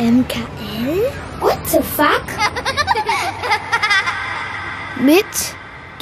[0.00, 1.12] MKL?
[1.40, 2.24] What the fuck?
[4.98, 5.26] Mit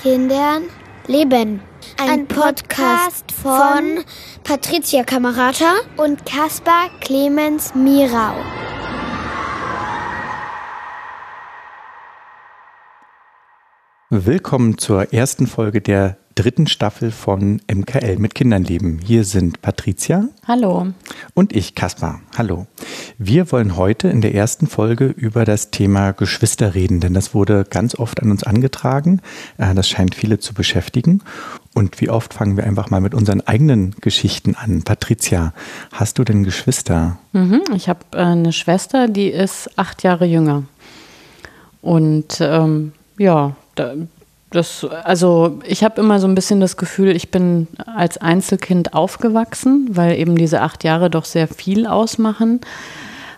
[0.00, 0.70] Kindern
[1.08, 1.60] leben.
[1.96, 4.04] Ein, Podcast von
[4.44, 8.36] Patricia Kamerata und Caspar Clemens Mirau.
[14.10, 19.00] Willkommen zur ersten Folge der dritten Staffel von MKL mit Kindern leben.
[19.04, 20.28] Hier sind Patricia.
[20.46, 20.86] Hallo.
[21.34, 22.20] Und ich, Kaspar.
[22.36, 22.68] Hallo.
[23.18, 27.64] Wir wollen heute in der ersten Folge über das Thema Geschwister reden, denn das wurde
[27.68, 29.20] ganz oft an uns angetragen.
[29.56, 31.22] Äh, das scheint viele zu beschäftigen.
[31.74, 34.82] Und wie oft fangen wir einfach mal mit unseren eigenen Geschichten an?
[34.84, 35.52] Patricia,
[35.90, 37.18] hast du denn Geschwister?
[37.32, 40.62] Mhm, ich habe äh, eine Schwester, die ist acht Jahre jünger.
[41.82, 43.56] Und ähm, ja,
[44.50, 49.88] das, also ich habe immer so ein bisschen das Gefühl, ich bin als Einzelkind aufgewachsen,
[49.90, 52.60] weil eben diese acht Jahre doch sehr viel ausmachen.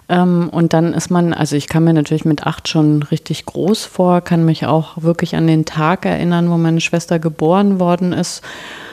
[0.08, 3.84] Ähm, und dann ist man, also ich kann mir natürlich mit acht schon richtig groß
[3.84, 8.42] vor, kann mich auch wirklich an den Tag erinnern, wo meine Schwester geboren worden ist.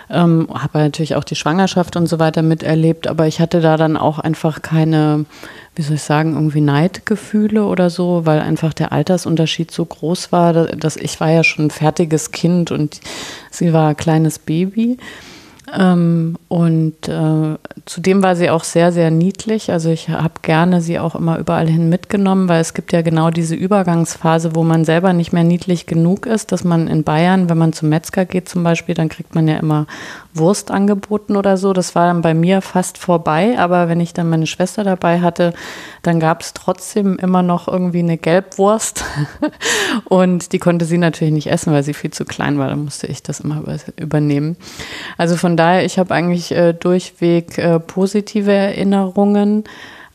[0.09, 3.97] Ähm, habe natürlich auch die Schwangerschaft und so weiter miterlebt, aber ich hatte da dann
[3.97, 5.25] auch einfach keine
[5.77, 10.53] wie soll ich sagen, irgendwie Neidgefühle oder so, weil einfach der Altersunterschied so groß war,
[10.65, 12.99] dass ich war ja schon ein fertiges Kind und
[13.51, 14.97] sie war ein kleines Baby.
[15.75, 19.69] Ähm, und äh, zudem war sie auch sehr, sehr niedlich.
[19.71, 23.31] Also ich habe gerne sie auch immer überall hin mitgenommen, weil es gibt ja genau
[23.31, 27.57] diese Übergangsphase, wo man selber nicht mehr niedlich genug ist, dass man in Bayern, wenn
[27.57, 29.87] man zum Metzger geht zum Beispiel, dann kriegt man ja immer
[30.33, 31.73] Wurst angeboten oder so.
[31.73, 35.53] Das war dann bei mir fast vorbei, aber wenn ich dann meine Schwester dabei hatte,
[36.03, 39.03] dann gab es trotzdem immer noch irgendwie eine Gelbwurst
[40.05, 42.69] und die konnte sie natürlich nicht essen, weil sie viel zu klein war.
[42.69, 43.63] Da musste ich das immer
[43.97, 44.55] übernehmen.
[45.17, 49.63] Also von daher, ich habe eigentlich äh, durchweg äh, positive Erinnerungen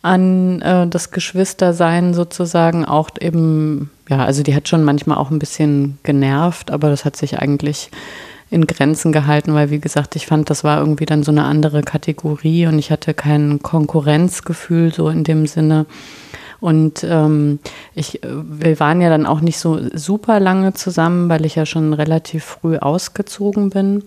[0.02, 5.38] an äh, das Geschwistersein sozusagen auch eben, ja, also die hat schon manchmal auch ein
[5.38, 7.90] bisschen genervt, aber das hat sich eigentlich
[8.50, 11.83] in Grenzen gehalten, weil wie gesagt, ich fand, das war irgendwie dann so eine andere
[11.83, 15.86] Kategorie und ich hatte kein Konkurrenzgefühl so in dem Sinne.
[16.61, 17.58] Und ähm,
[17.94, 21.92] ich, wir waren ja dann auch nicht so super lange zusammen, weil ich ja schon
[21.92, 24.05] relativ früh ausgezogen bin.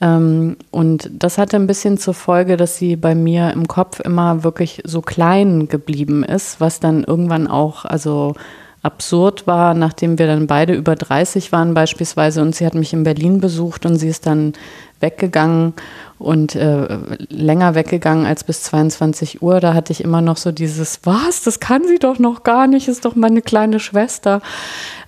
[0.00, 4.44] Ähm, und das hatte ein bisschen zur Folge, dass sie bei mir im Kopf immer
[4.44, 8.34] wirklich so klein geblieben ist, was dann irgendwann auch, also
[8.82, 13.02] absurd war, nachdem wir dann beide über 30 waren beispielsweise und sie hat mich in
[13.02, 14.52] Berlin besucht und sie ist dann
[15.00, 15.74] weggegangen
[16.18, 16.98] und äh,
[17.28, 19.60] länger weggegangen als bis 22 Uhr.
[19.60, 22.88] Da hatte ich immer noch so dieses, was, das kann sie doch noch gar nicht,
[22.88, 24.40] ist doch meine kleine Schwester.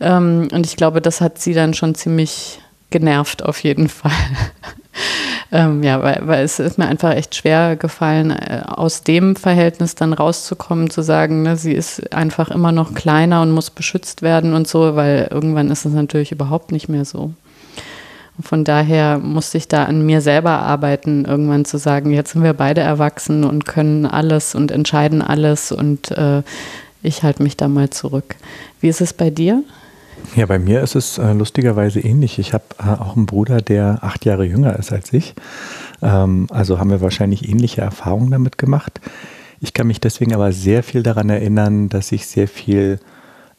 [0.01, 4.13] Ähm, und ich glaube, das hat sie dann schon ziemlich genervt auf jeden Fall.
[5.53, 9.95] ähm, ja, weil, weil es ist mir einfach echt schwer gefallen, äh, aus dem Verhältnis
[9.95, 14.55] dann rauszukommen, zu sagen, ne, sie ist einfach immer noch kleiner und muss beschützt werden
[14.55, 17.33] und so, weil irgendwann ist es natürlich überhaupt nicht mehr so.
[18.37, 22.43] Und von daher musste ich da an mir selber arbeiten, irgendwann zu sagen, jetzt sind
[22.43, 26.43] wir beide erwachsen und können alles und entscheiden alles und äh,
[27.03, 28.37] ich halte mich da mal zurück.
[28.81, 29.63] Wie ist es bei dir?
[30.37, 32.39] Ja, bei mir ist es äh, lustigerweise ähnlich.
[32.39, 35.35] Ich habe äh, auch einen Bruder, der acht Jahre jünger ist als ich.
[36.03, 39.01] Ähm, also haben wir wahrscheinlich ähnliche Erfahrungen damit gemacht.
[39.61, 43.01] Ich kann mich deswegen aber sehr viel daran erinnern, dass ich sehr viel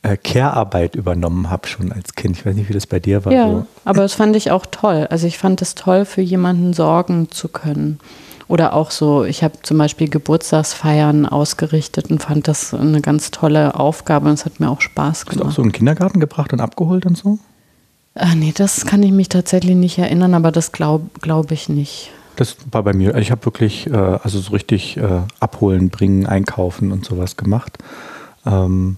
[0.02, 2.38] äh, Care-Arbeit übernommen habe schon als Kind.
[2.38, 3.32] Ich weiß nicht, wie das bei dir war.
[3.32, 3.68] Ja, so.
[3.86, 5.08] aber das fand ich auch toll.
[5.10, 8.00] Also ich fand es toll, für jemanden sorgen zu können.
[8.52, 13.76] Oder auch so, ich habe zum Beispiel Geburtstagsfeiern ausgerichtet und fand das eine ganz tolle
[13.76, 15.38] Aufgabe und es hat mir auch Spaß gemacht.
[15.38, 17.40] Hast du auch so einen Kindergarten gebracht und abgeholt und so?
[18.14, 22.12] Ach nee, das kann ich mich tatsächlich nicht erinnern, aber das glaube glaub ich nicht.
[22.36, 23.16] Das war bei mir.
[23.16, 27.78] Ich habe wirklich äh, also so richtig äh, abholen, bringen, einkaufen und sowas gemacht.
[28.46, 28.98] Ähm,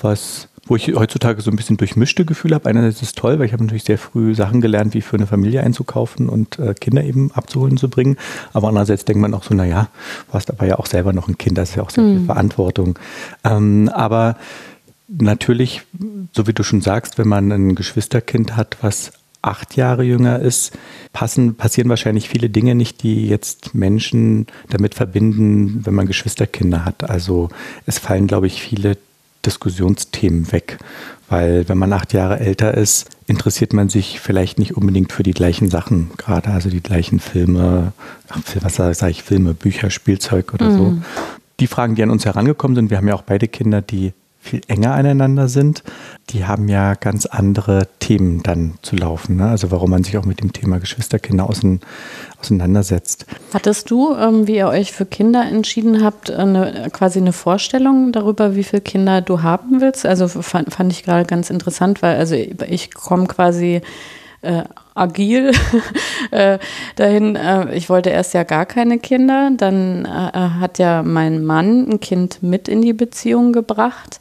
[0.00, 2.68] was wo ich heutzutage so ein bisschen durchmischte Gefühle habe.
[2.68, 5.26] Einerseits ist es toll, weil ich habe natürlich sehr früh Sachen gelernt, wie für eine
[5.26, 8.16] Familie einzukaufen und äh, Kinder eben abzuholen zu bringen.
[8.52, 9.88] Aber andererseits denkt man auch so, naja,
[10.28, 12.20] du hast aber ja auch selber noch ein Kind, das ist ja auch sehr viel
[12.20, 12.26] mhm.
[12.26, 12.98] Verantwortung.
[13.44, 14.36] Ähm, aber
[15.08, 15.82] natürlich,
[16.32, 19.12] so wie du schon sagst, wenn man ein Geschwisterkind hat, was
[19.42, 20.76] acht Jahre jünger ist,
[21.12, 27.08] passen, passieren wahrscheinlich viele Dinge nicht, die jetzt Menschen damit verbinden, wenn man Geschwisterkinder hat.
[27.08, 27.50] Also
[27.86, 28.96] es fallen, glaube ich, viele
[29.46, 30.78] Diskussionsthemen weg.
[31.28, 35.32] Weil wenn man acht Jahre älter ist, interessiert man sich vielleicht nicht unbedingt für die
[35.32, 37.92] gleichen Sachen, gerade also die gleichen Filme,
[38.28, 40.76] ach, was sage ich, Filme, Bücher, Spielzeug oder mhm.
[40.76, 40.98] so.
[41.58, 44.12] Die Fragen, die an uns herangekommen sind, wir haben ja auch beide Kinder, die
[44.46, 45.82] viel enger aneinander sind,
[46.30, 49.36] die haben ja ganz andere Themen dann zu laufen.
[49.36, 49.48] Ne?
[49.48, 51.48] Also warum man sich auch mit dem Thema Geschwisterkinder
[52.40, 53.26] auseinandersetzt.
[53.52, 58.56] Hattest du, ähm, wie ihr euch für Kinder entschieden habt, eine, quasi eine Vorstellung darüber,
[58.56, 60.06] wie viele Kinder du haben willst?
[60.06, 63.82] Also fand, fand ich gerade ganz interessant, weil also ich komme quasi
[64.42, 64.62] äh,
[64.94, 65.52] agil
[66.30, 66.58] äh,
[66.96, 67.36] dahin.
[67.36, 69.50] Äh, ich wollte erst ja gar keine Kinder.
[69.56, 74.20] Dann äh, hat ja mein Mann ein Kind mit in die Beziehung gebracht.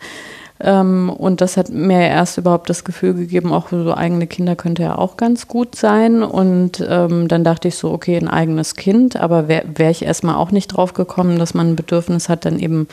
[0.60, 4.84] Ähm, und das hat mir erst überhaupt das Gefühl gegeben, auch so eigene Kinder könnte
[4.84, 6.24] ja auch ganz gut sein.
[6.24, 10.36] Und ähm, dann dachte ich so, okay, ein eigenes Kind, aber wäre wär ich erstmal
[10.36, 12.88] auch nicht drauf gekommen, dass man ein Bedürfnis hat, dann eben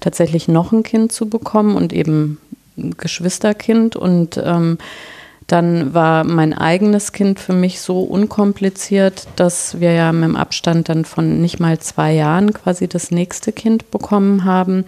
[0.00, 2.38] tatsächlich noch ein Kind zu bekommen und eben
[2.76, 3.94] ein Geschwisterkind.
[3.94, 4.78] Und ähm,
[5.46, 10.88] dann war mein eigenes Kind für mich so unkompliziert, dass wir ja mit dem Abstand
[10.88, 14.84] dann von nicht mal zwei Jahren quasi das nächste Kind bekommen haben.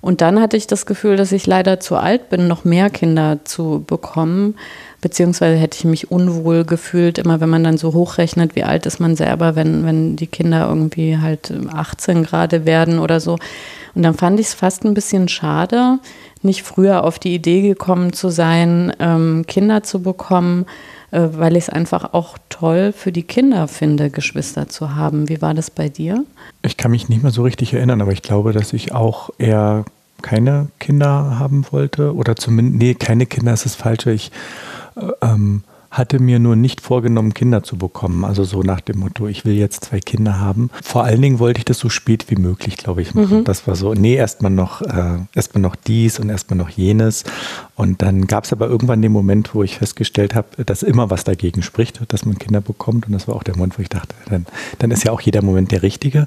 [0.00, 3.40] Und dann hatte ich das Gefühl, dass ich leider zu alt bin, noch mehr Kinder
[3.44, 4.54] zu bekommen.
[5.02, 9.00] Beziehungsweise hätte ich mich unwohl gefühlt, immer wenn man dann so hochrechnet, wie alt ist
[9.00, 13.38] man selber, wenn, wenn die Kinder irgendwie halt 18 gerade werden oder so.
[13.94, 15.98] Und dann fand ich es fast ein bisschen schade,
[16.42, 20.66] nicht früher auf die Idee gekommen zu sein, ähm, Kinder zu bekommen,
[21.10, 25.28] äh, weil ich es einfach auch toll für die Kinder finde, Geschwister zu haben.
[25.28, 26.24] Wie war das bei dir?
[26.62, 29.84] Ich kann mich nicht mehr so richtig erinnern, aber ich glaube, dass ich auch eher
[30.22, 34.12] keine Kinder haben wollte oder zumindest, nee, keine Kinder ist das Falsche.
[34.12, 34.30] Ich
[34.96, 38.24] äh, ähm, hatte mir nur nicht vorgenommen, Kinder zu bekommen.
[38.24, 40.70] Also so nach dem Motto, ich will jetzt zwei Kinder haben.
[40.82, 43.40] Vor allen Dingen wollte ich das so spät wie möglich, glaube ich, machen.
[43.40, 43.44] Mhm.
[43.44, 47.24] Das war so, nee, erstmal noch, äh, erstmal noch dies und erstmal noch jenes.
[47.80, 51.24] Und dann gab es aber irgendwann den Moment, wo ich festgestellt habe, dass immer was
[51.24, 53.06] dagegen spricht, dass man Kinder bekommt.
[53.06, 54.44] Und das war auch der Moment, wo ich dachte, dann,
[54.80, 56.26] dann ist ja auch jeder Moment der richtige.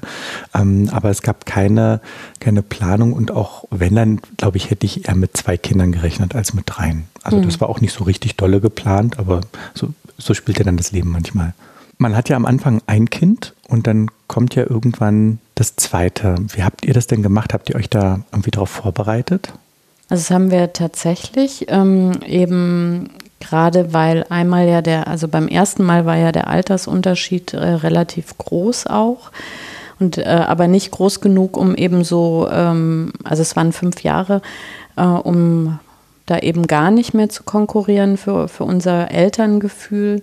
[0.52, 2.00] Ähm, aber es gab keine,
[2.40, 6.34] keine Planung und auch wenn, dann glaube ich, hätte ich eher mit zwei Kindern gerechnet
[6.34, 7.04] als mit dreien.
[7.22, 7.42] Also mhm.
[7.42, 9.40] das war auch nicht so richtig dolle geplant, aber
[9.74, 11.54] so, so spielt ja dann das Leben manchmal.
[11.98, 16.34] Man hat ja am Anfang ein Kind und dann kommt ja irgendwann das zweite.
[16.48, 17.54] Wie habt ihr das denn gemacht?
[17.54, 19.52] Habt ihr euch da irgendwie darauf vorbereitet?
[20.14, 25.82] Also das haben wir tatsächlich ähm, eben gerade weil einmal ja der, also beim ersten
[25.82, 29.32] Mal war ja der Altersunterschied äh, relativ groß auch.
[29.98, 34.40] Und äh, aber nicht groß genug, um eben so, ähm, also es waren fünf Jahre,
[34.94, 35.80] äh, um
[36.26, 40.22] da eben gar nicht mehr zu konkurrieren für, für unser Elterngefühl.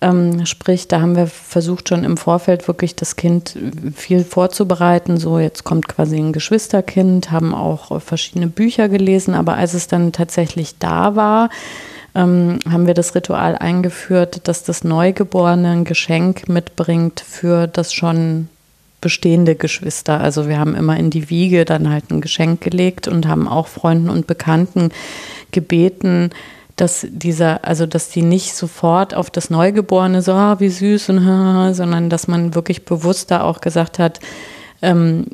[0.00, 3.56] Ähm, sprich, da haben wir versucht schon im Vorfeld wirklich das Kind
[3.96, 5.16] viel vorzubereiten.
[5.16, 10.12] So, jetzt kommt quasi ein Geschwisterkind, haben auch verschiedene Bücher gelesen, aber als es dann
[10.12, 11.50] tatsächlich da war,
[12.14, 18.48] ähm, haben wir das Ritual eingeführt, dass das Neugeborene ein Geschenk mitbringt für das schon
[19.00, 20.20] bestehende Geschwister.
[20.20, 23.68] Also wir haben immer in die Wiege dann halt ein Geschenk gelegt und haben auch
[23.68, 24.90] Freunden und Bekannten
[25.52, 26.30] gebeten,
[26.80, 31.18] dass dieser, also dass die nicht sofort auf das Neugeborene so, ah, wie süß und
[31.74, 34.20] sondern dass man wirklich bewusster auch gesagt hat,
[34.80, 35.26] ähm,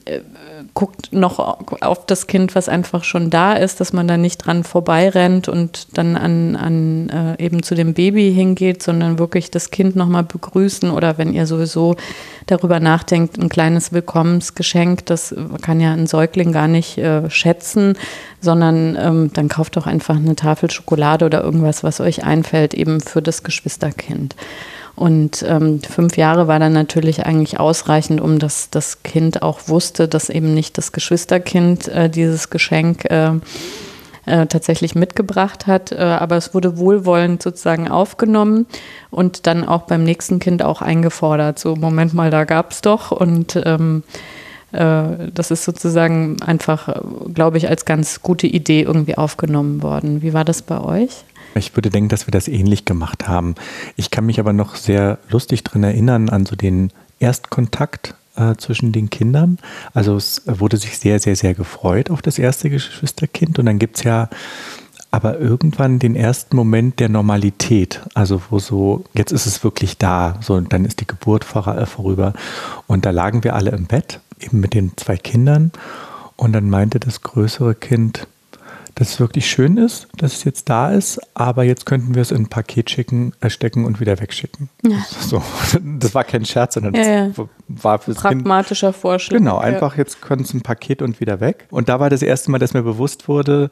[0.74, 1.38] guckt noch
[1.82, 5.96] auf das Kind, was einfach schon da ist, dass man da nicht dran vorbeirennt und
[5.96, 10.90] dann an, an äh, eben zu dem Baby hingeht, sondern wirklich das Kind nochmal begrüßen
[10.90, 11.94] oder wenn ihr sowieso
[12.46, 15.32] darüber nachdenkt, ein kleines Willkommensgeschenk, das
[15.62, 17.96] kann ja ein Säugling gar nicht äh, schätzen,
[18.40, 23.00] sondern ähm, dann kauft doch einfach eine Tafel Schokolade oder irgendwas, was euch einfällt, eben
[23.00, 24.34] für das Geschwisterkind.
[24.96, 30.06] Und ähm, fünf Jahre war dann natürlich eigentlich ausreichend, um dass das Kind auch wusste,
[30.06, 33.32] dass eben nicht das Geschwisterkind äh, dieses Geschenk äh,
[34.26, 35.92] äh, tatsächlich mitgebracht hat.
[35.92, 38.66] Äh, aber es wurde wohlwollend sozusagen aufgenommen
[39.10, 41.58] und dann auch beim nächsten Kind auch eingefordert.
[41.58, 43.10] So, Moment mal, da gab es doch.
[43.10, 44.04] Und ähm,
[44.72, 47.00] äh, das ist sozusagen einfach, äh,
[47.32, 50.22] glaube ich, als ganz gute Idee irgendwie aufgenommen worden.
[50.22, 51.24] Wie war das bei euch?
[51.54, 53.54] Ich würde denken, dass wir das ähnlich gemacht haben.
[53.96, 58.92] Ich kann mich aber noch sehr lustig daran erinnern an so den Erstkontakt äh, zwischen
[58.92, 59.58] den Kindern.
[59.92, 63.58] Also es wurde sich sehr, sehr, sehr gefreut auf das erste Geschwisterkind.
[63.58, 64.28] Und dann gibt es ja
[65.10, 70.38] aber irgendwann den ersten Moment der Normalität, also wo so, jetzt ist es wirklich da,
[70.40, 72.32] so und dann ist die Geburt äh, vorüber.
[72.88, 75.70] Und da lagen wir alle im Bett, eben mit den zwei Kindern.
[76.36, 78.26] Und dann meinte das größere Kind,
[78.94, 82.30] dass es wirklich schön ist, dass es jetzt da ist, aber jetzt könnten wir es
[82.30, 84.68] in ein Paket schicken, äh, stecken und wieder wegschicken.
[84.82, 84.98] Ja.
[85.20, 85.42] So,
[85.98, 87.30] das war kein Scherz, sondern ja, ja.
[87.68, 89.00] war für pragmatischer kind.
[89.00, 89.38] Vorschlag.
[89.38, 91.66] Genau, einfach jetzt können es ein Paket und wieder weg.
[91.70, 93.70] Und da war das erste Mal, dass mir bewusst wurde,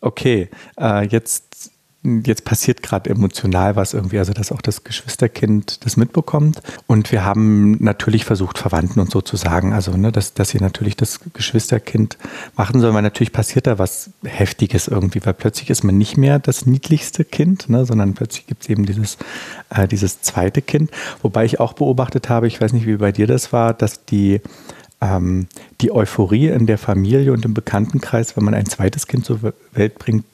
[0.00, 1.53] okay, äh, jetzt
[2.24, 6.60] jetzt passiert gerade emotional was irgendwie, also dass auch das Geschwisterkind das mitbekommt.
[6.86, 10.58] Und wir haben natürlich versucht, Verwandten und so zu sagen, also ne, dass, dass sie
[10.58, 12.18] natürlich das Geschwisterkind
[12.56, 16.38] machen sollen, weil natürlich passiert da was Heftiges irgendwie, weil plötzlich ist man nicht mehr
[16.38, 19.16] das niedlichste Kind, ne, sondern plötzlich gibt es eben dieses,
[19.70, 20.90] äh, dieses zweite Kind.
[21.22, 24.42] Wobei ich auch beobachtet habe, ich weiß nicht, wie bei dir das war, dass die
[25.00, 25.48] ähm,
[25.80, 29.40] die Euphorie in der Familie und im Bekanntenkreis, wenn man ein zweites Kind zur
[29.72, 30.24] Welt bringt,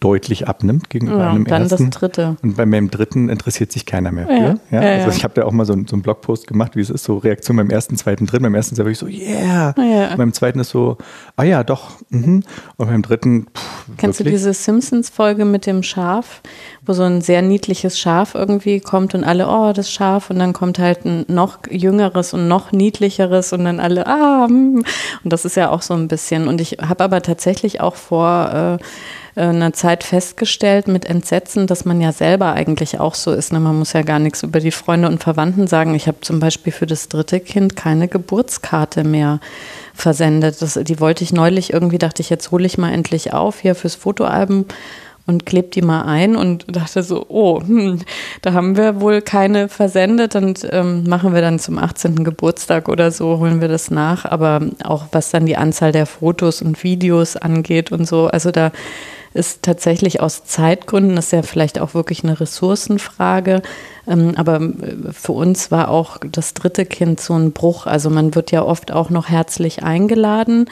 [0.00, 1.90] deutlich abnimmt gegenüber ja, einem dann ersten.
[1.90, 2.36] das dritte.
[2.42, 4.32] Und bei meinem dritten interessiert sich keiner mehr für.
[4.32, 4.82] Ja, ja?
[4.82, 7.04] ja also ich habe da auch mal so, so einen Blogpost gemacht, wie es ist,
[7.04, 8.42] so Reaktion beim ersten, zweiten, dritten.
[8.42, 9.74] Beim ersten ist ja wirklich so, yeah.
[10.16, 10.98] Beim zweiten ist so,
[11.36, 11.92] ah ja, doch.
[12.10, 12.42] Mhm.
[12.76, 14.34] Und beim dritten, pff, Kennst wirklich?
[14.34, 16.42] du diese Simpsons-Folge mit dem Schaf,
[16.84, 20.28] wo so ein sehr niedliches Schaf irgendwie kommt und alle, oh, das Schaf.
[20.28, 24.46] Und dann kommt halt ein noch jüngeres und noch niedlicheres und dann alle, ah.
[24.46, 24.84] Hm.
[25.24, 26.48] Und das ist ja auch so ein bisschen.
[26.48, 28.84] Und ich habe aber tatsächlich auch vor, äh,
[29.42, 33.52] einer Zeit festgestellt mit Entsetzen, dass man ja selber eigentlich auch so ist.
[33.52, 33.60] Ne?
[33.60, 35.94] Man muss ja gar nichts über die Freunde und Verwandten sagen.
[35.94, 39.40] Ich habe zum Beispiel für das dritte Kind keine Geburtskarte mehr
[39.94, 40.62] versendet.
[40.62, 43.74] Das, die wollte ich neulich irgendwie, dachte ich, jetzt hole ich mal endlich auf hier
[43.74, 44.64] fürs Fotoalbum
[45.26, 48.00] und klebt die mal ein und dachte so, oh, hm,
[48.42, 52.24] da haben wir wohl keine versendet und ähm, machen wir dann zum 18.
[52.24, 54.24] Geburtstag oder so, holen wir das nach.
[54.24, 58.70] Aber auch was dann die Anzahl der Fotos und Videos angeht und so, also da
[59.36, 63.62] ist tatsächlich aus Zeitgründen, das ist ja vielleicht auch wirklich eine Ressourcenfrage,
[64.08, 67.86] ähm, aber äh, für uns war auch das dritte Kind so ein Bruch.
[67.86, 70.68] Also man wird ja oft auch noch herzlich eingeladen.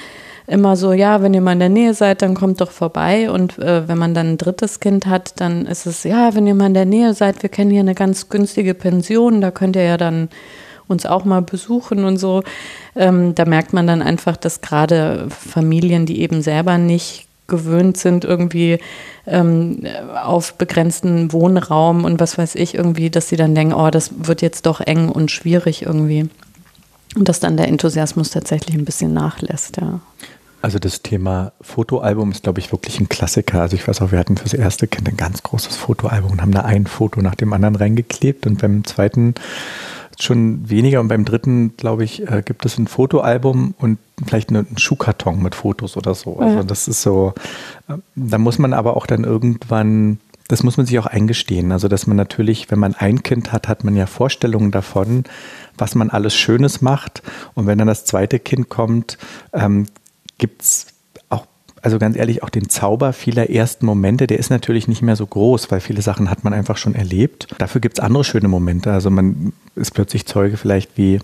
[0.46, 3.30] Immer so, ja, wenn ihr mal in der Nähe seid, dann kommt doch vorbei.
[3.30, 6.54] Und äh, wenn man dann ein drittes Kind hat, dann ist es, ja, wenn ihr
[6.54, 9.84] mal in der Nähe seid, wir kennen hier eine ganz günstige Pension, da könnt ihr
[9.84, 10.28] ja dann
[10.86, 12.42] uns auch mal besuchen und so.
[12.94, 18.24] Ähm, da merkt man dann einfach, dass gerade Familien, die eben selber nicht gewöhnt sind,
[18.24, 18.78] irgendwie
[19.26, 19.86] ähm,
[20.22, 24.42] auf begrenzten Wohnraum und was weiß ich, irgendwie, dass sie dann denken, oh, das wird
[24.42, 26.28] jetzt doch eng und schwierig irgendwie.
[27.16, 30.00] Und dass dann der Enthusiasmus tatsächlich ein bisschen nachlässt, ja.
[30.64, 33.60] Also das Thema Fotoalbum ist, glaube ich, wirklich ein Klassiker.
[33.60, 36.52] Also ich weiß auch, wir hatten fürs erste Kind ein ganz großes Fotoalbum und haben
[36.52, 39.34] da ein Foto nach dem anderen reingeklebt und beim zweiten
[40.20, 44.78] schon weniger und beim dritten, glaube ich, äh, gibt es ein Fotoalbum und vielleicht einen
[44.78, 46.38] Schuhkarton mit Fotos oder so.
[46.38, 47.34] Also das ist so,
[47.88, 50.18] äh, da muss man aber auch dann irgendwann,
[50.48, 51.72] das muss man sich auch eingestehen.
[51.72, 55.24] Also dass man natürlich, wenn man ein Kind hat, hat man ja Vorstellungen davon,
[55.76, 57.22] was man alles Schönes macht.
[57.54, 59.18] Und wenn dann das zweite Kind kommt,
[59.52, 59.86] ähm,
[60.38, 60.93] gibt es
[61.84, 65.26] also ganz ehrlich, auch den Zauber vieler ersten Momente, der ist natürlich nicht mehr so
[65.26, 67.48] groß, weil viele Sachen hat man einfach schon erlebt.
[67.58, 68.90] Dafür gibt es andere schöne Momente.
[68.90, 71.20] Also man ist plötzlich Zeuge vielleicht wie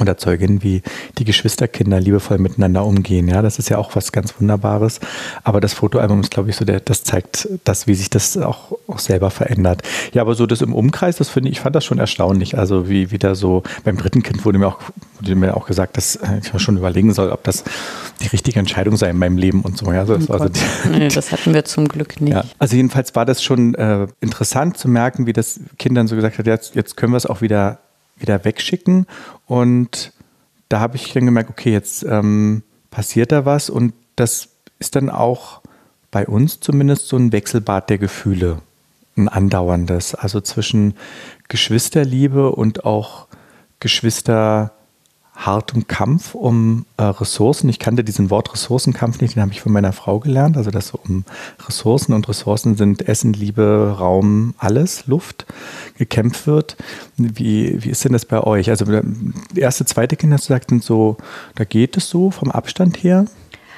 [0.00, 0.82] oder Zeugin, wie
[1.18, 3.28] die Geschwisterkinder liebevoll miteinander umgehen.
[3.28, 5.00] Ja, das ist ja auch was ganz Wunderbares.
[5.44, 8.72] Aber das Fotoalbum ist, glaube ich, so, der, das zeigt das, wie sich das auch,
[8.88, 9.82] auch selber verändert.
[10.14, 12.56] Ja, aber so das im Umkreis, das finde ich, ich fand das schon erstaunlich.
[12.58, 14.78] Also wie wieder so, beim dritten Kind wurde mir auch,
[15.20, 17.62] wurde mir auch gesagt, dass äh, ich mir schon überlegen soll, ob das
[18.22, 19.92] die richtige Entscheidung sei in meinem Leben und so.
[19.92, 20.48] Ja, das, oh also
[20.90, 22.32] nee, das hatten wir zum Glück nicht.
[22.32, 26.16] Ja, also jedenfalls war das schon äh, interessant zu merken, wie das Kind dann so
[26.16, 27.78] gesagt hat, jetzt, jetzt können wir es auch wieder
[28.22, 29.06] wieder wegschicken.
[29.46, 30.12] Und
[30.68, 34.48] da habe ich dann gemerkt, okay, jetzt ähm, passiert da was und das
[34.78, 35.60] ist dann auch
[36.10, 38.62] bei uns zumindest so ein Wechselbad der Gefühle,
[39.16, 40.14] ein andauerndes.
[40.14, 40.94] Also zwischen
[41.48, 43.26] Geschwisterliebe und auch
[43.80, 44.72] Geschwister
[45.34, 47.68] hartem Kampf um äh, Ressourcen.
[47.68, 50.56] Ich kannte diesen Wort Ressourcenkampf nicht, den habe ich von meiner Frau gelernt.
[50.56, 51.24] Also dass so um
[51.66, 55.46] Ressourcen und Ressourcen sind Essen, Liebe, Raum, alles, Luft
[55.96, 56.76] gekämpft wird.
[57.16, 58.68] Wie, wie ist denn das bei euch?
[58.68, 58.84] Also
[59.54, 61.16] erste, zweite Kinder, hast du gesagt, sind so,
[61.54, 63.24] da geht es so vom Abstand her?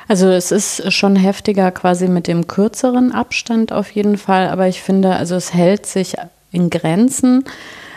[0.09, 4.83] Also es ist schon heftiger quasi mit dem kürzeren Abstand auf jeden Fall, aber ich
[4.83, 6.17] finde, also es hält sich
[6.51, 7.45] in Grenzen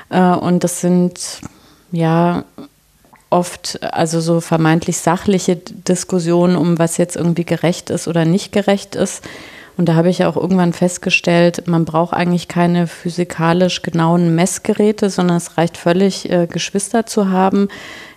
[0.10, 1.42] äh, und das sind
[1.92, 2.46] ja
[3.30, 8.96] oft also so vermeintlich sachliche Diskussionen um was jetzt irgendwie gerecht ist oder nicht gerecht
[8.96, 9.24] ist.
[9.78, 15.38] Und da habe ich auch irgendwann festgestellt, man braucht eigentlich keine physikalisch genauen Messgeräte, sondern
[15.38, 17.68] es reicht völlig, äh, Geschwister zu haben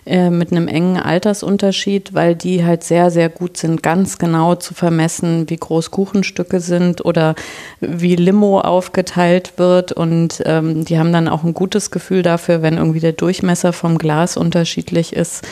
[0.07, 4.73] äh, mit einem engen Altersunterschied, weil die halt sehr, sehr gut sind, ganz genau zu
[4.73, 7.35] vermessen, wie groß Kuchenstücke sind oder
[7.79, 9.91] wie Limo aufgeteilt wird.
[9.91, 13.99] Und ähm, die haben dann auch ein gutes Gefühl dafür, wenn irgendwie der Durchmesser vom
[13.99, 15.45] Glas unterschiedlich ist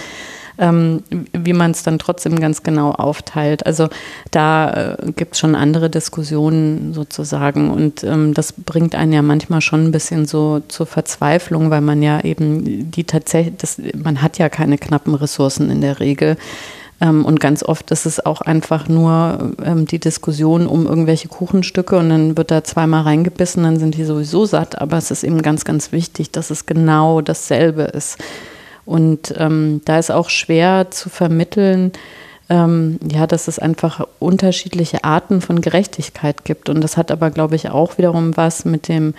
[0.59, 3.65] ähm, wie man es dann trotzdem ganz genau aufteilt.
[3.65, 3.89] Also
[4.31, 9.61] da äh, gibt es schon andere Diskussionen sozusagen und ähm, das bringt einen ja manchmal
[9.61, 13.55] schon ein bisschen so zur Verzweiflung, weil man ja eben die tatsächlich,
[13.95, 16.37] man hat ja keine knappen Ressourcen in der Regel
[17.01, 21.97] Ähm, und ganz oft ist es auch einfach nur ähm, die Diskussion um irgendwelche Kuchenstücke
[21.97, 24.81] und dann wird da zweimal reingebissen, dann sind die sowieso satt.
[24.81, 28.17] Aber es ist eben ganz, ganz wichtig, dass es genau dasselbe ist.
[28.89, 31.91] Und ähm, da ist auch schwer zu vermitteln,
[32.49, 36.69] ähm, ja, dass es einfach unterschiedliche Arten von Gerechtigkeit gibt.
[36.69, 39.13] Und das hat aber, glaube ich, auch wiederum was mit dem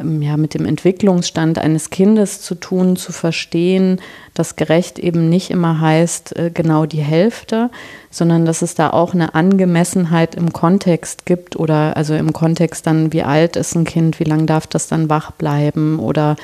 [0.00, 4.00] ähm, ja, mit dem Entwicklungsstand eines Kindes zu tun, zu verstehen,
[4.32, 7.68] dass gerecht eben nicht immer heißt äh, genau die Hälfte,
[8.10, 13.12] sondern dass es da auch eine Angemessenheit im Kontext gibt oder also im Kontext dann,
[13.12, 16.36] wie alt ist ein Kind, wie lange darf das dann wach bleiben oder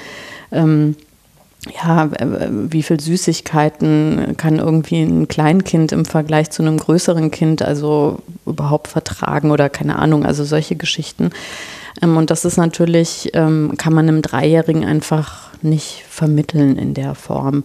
[0.52, 0.96] ähm,
[1.74, 2.10] ja,
[2.50, 8.88] wie viel Süßigkeiten kann irgendwie ein Kleinkind im Vergleich zu einem größeren Kind also überhaupt
[8.88, 11.30] vertragen oder keine Ahnung, also solche Geschichten.
[12.02, 17.14] Ähm, und das ist natürlich, ähm, kann man einem Dreijährigen einfach nicht vermitteln in der
[17.14, 17.64] Form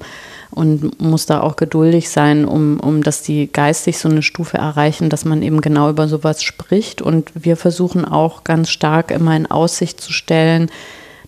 [0.50, 5.10] und muss da auch geduldig sein, um, um dass die geistig so eine Stufe erreichen,
[5.10, 7.02] dass man eben genau über sowas spricht.
[7.02, 10.70] Und wir versuchen auch ganz stark immer in Aussicht zu stellen,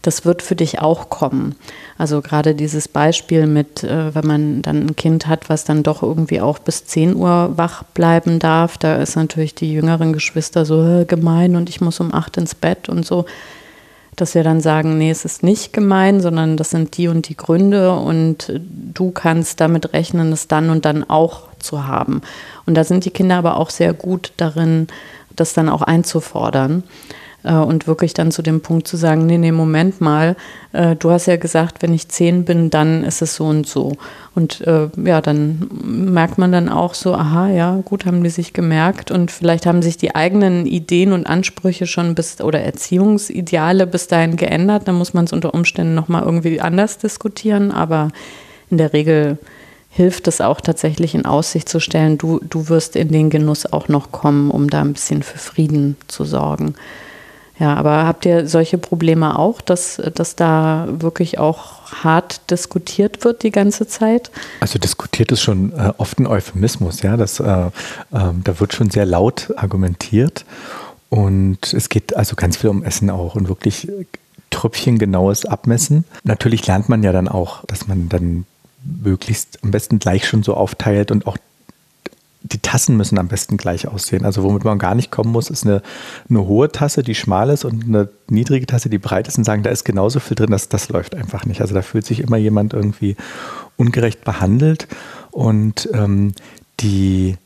[0.01, 1.55] das wird für dich auch kommen.
[1.97, 6.03] Also gerade dieses Beispiel mit, äh, wenn man dann ein Kind hat, was dann doch
[6.03, 10.83] irgendwie auch bis 10 Uhr wach bleiben darf, da ist natürlich die jüngeren Geschwister so
[10.85, 13.25] äh, gemein und ich muss um 8 ins Bett und so,
[14.17, 17.37] dass wir dann sagen, nee, es ist nicht gemein, sondern das sind die und die
[17.37, 22.21] Gründe und du kannst damit rechnen, es dann und dann auch zu haben.
[22.65, 24.87] Und da sind die Kinder aber auch sehr gut darin,
[25.35, 26.83] das dann auch einzufordern.
[27.45, 30.35] Äh, und wirklich dann zu dem Punkt zu sagen, nee, nee, Moment mal,
[30.73, 33.93] äh, du hast ja gesagt, wenn ich zehn bin, dann ist es so und so.
[34.33, 38.53] Und äh, ja, dann merkt man dann auch so, aha, ja, gut, haben die sich
[38.53, 44.07] gemerkt und vielleicht haben sich die eigenen Ideen und Ansprüche schon bis oder Erziehungsideale bis
[44.07, 44.87] dahin geändert.
[44.87, 48.09] Dann muss man es unter Umständen nochmal irgendwie anders diskutieren, aber
[48.71, 49.37] in der Regel
[49.89, 53.87] hilft es auch tatsächlich in Aussicht zu stellen, du, du wirst in den Genuss auch
[53.87, 56.75] noch kommen, um da ein bisschen für Frieden zu sorgen.
[57.57, 63.43] Ja, aber habt ihr solche Probleme auch, dass, dass da wirklich auch hart diskutiert wird
[63.43, 64.29] die ganze Zeit?
[64.59, 67.15] Also diskutiert ist schon äh, oft ein Euphemismus, ja.
[67.15, 67.69] Das, äh, äh,
[68.11, 70.43] da wird schon sehr laut argumentiert.
[71.09, 73.87] Und es geht also ganz viel um Essen auch und wirklich
[74.49, 76.03] tröpfchengenaues Abmessen.
[76.23, 78.45] Natürlich lernt man ja dann auch, dass man dann
[78.83, 81.37] möglichst am besten gleich schon so aufteilt und auch
[82.51, 84.23] die Tassen müssen am besten gleich aussehen.
[84.23, 85.81] Also womit man gar nicht kommen muss, ist eine,
[86.29, 89.63] eine hohe Tasse, die schmal ist und eine niedrige Tasse, die breit ist und sagen,
[89.63, 91.61] da ist genauso viel drin, dass das läuft einfach nicht.
[91.61, 93.15] Also da fühlt sich immer jemand irgendwie
[93.77, 94.87] ungerecht behandelt
[95.31, 96.33] und ähm,
[96.81, 97.37] die,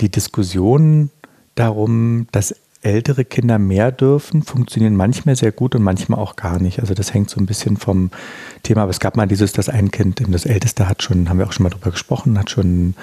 [0.00, 1.10] die Diskussion
[1.54, 6.78] darum, dass ältere Kinder mehr dürfen, funktionieren manchmal sehr gut und manchmal auch gar nicht.
[6.80, 8.10] Also das hängt so ein bisschen vom
[8.62, 8.82] Thema.
[8.82, 11.52] Aber es gab mal dieses, dass ein Kind, das älteste hat schon, haben wir auch
[11.52, 12.94] schon mal drüber gesprochen, hat schon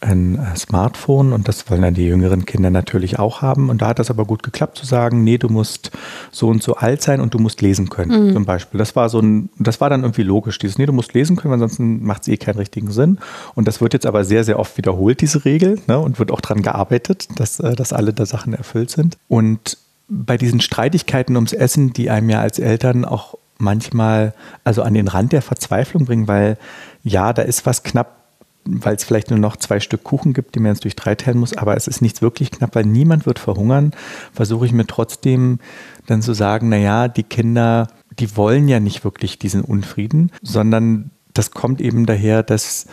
[0.00, 3.70] ein äh, Smartphone und das wollen dann die jüngeren Kinder natürlich auch haben.
[3.70, 5.90] Und da hat das aber gut geklappt zu sagen, nee, du musst
[6.30, 8.32] so und so alt sein und du musst lesen können, mhm.
[8.32, 8.78] zum Beispiel.
[8.78, 11.50] Das war so ein, das war dann irgendwie logisch, dieses, nee, du musst lesen können,
[11.50, 13.18] weil ansonsten macht es eh keinen richtigen Sinn.
[13.54, 16.40] Und das wird jetzt aber sehr, sehr oft wiederholt, diese Regel, ne, und wird auch
[16.40, 19.16] daran gearbeitet, dass, äh, dass alle da Sachen erfüllt sind.
[19.28, 19.78] Und
[20.08, 25.08] bei diesen Streitigkeiten ums Essen, die einem ja als Eltern auch manchmal also an den
[25.08, 26.58] Rand der Verzweiflung bringen, weil
[27.02, 28.25] ja, da ist was knapp
[28.66, 31.38] weil es vielleicht nur noch zwei Stück Kuchen gibt, die man jetzt durch drei teilen
[31.38, 33.92] muss, aber es ist nichts wirklich knapp, weil niemand wird verhungern,
[34.32, 35.58] versuche ich mir trotzdem
[36.06, 41.50] dann zu sagen, naja, die Kinder, die wollen ja nicht wirklich diesen Unfrieden, sondern das
[41.50, 42.86] kommt eben daher, dass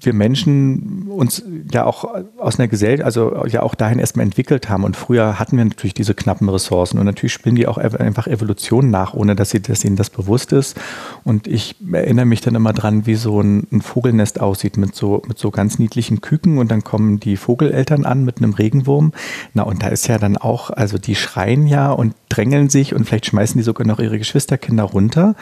[0.00, 2.04] wir Menschen uns ja auch
[2.38, 4.84] aus einer Gesellschaft, also ja auch dahin erstmal entwickelt haben.
[4.84, 6.98] Und früher hatten wir natürlich diese knappen Ressourcen.
[6.98, 10.52] Und natürlich spielen die auch einfach Evolution nach, ohne dass, sie, dass ihnen das bewusst
[10.52, 10.78] ist.
[11.24, 15.22] Und ich erinnere mich dann immer dran, wie so ein, ein, Vogelnest aussieht mit so,
[15.28, 16.58] mit so ganz niedlichen Küken.
[16.58, 19.12] Und dann kommen die Vogeleltern an mit einem Regenwurm.
[19.54, 23.06] Na, und da ist ja dann auch, also die schreien ja und drängeln sich und
[23.06, 25.34] vielleicht schmeißen die sogar noch ihre Geschwisterkinder runter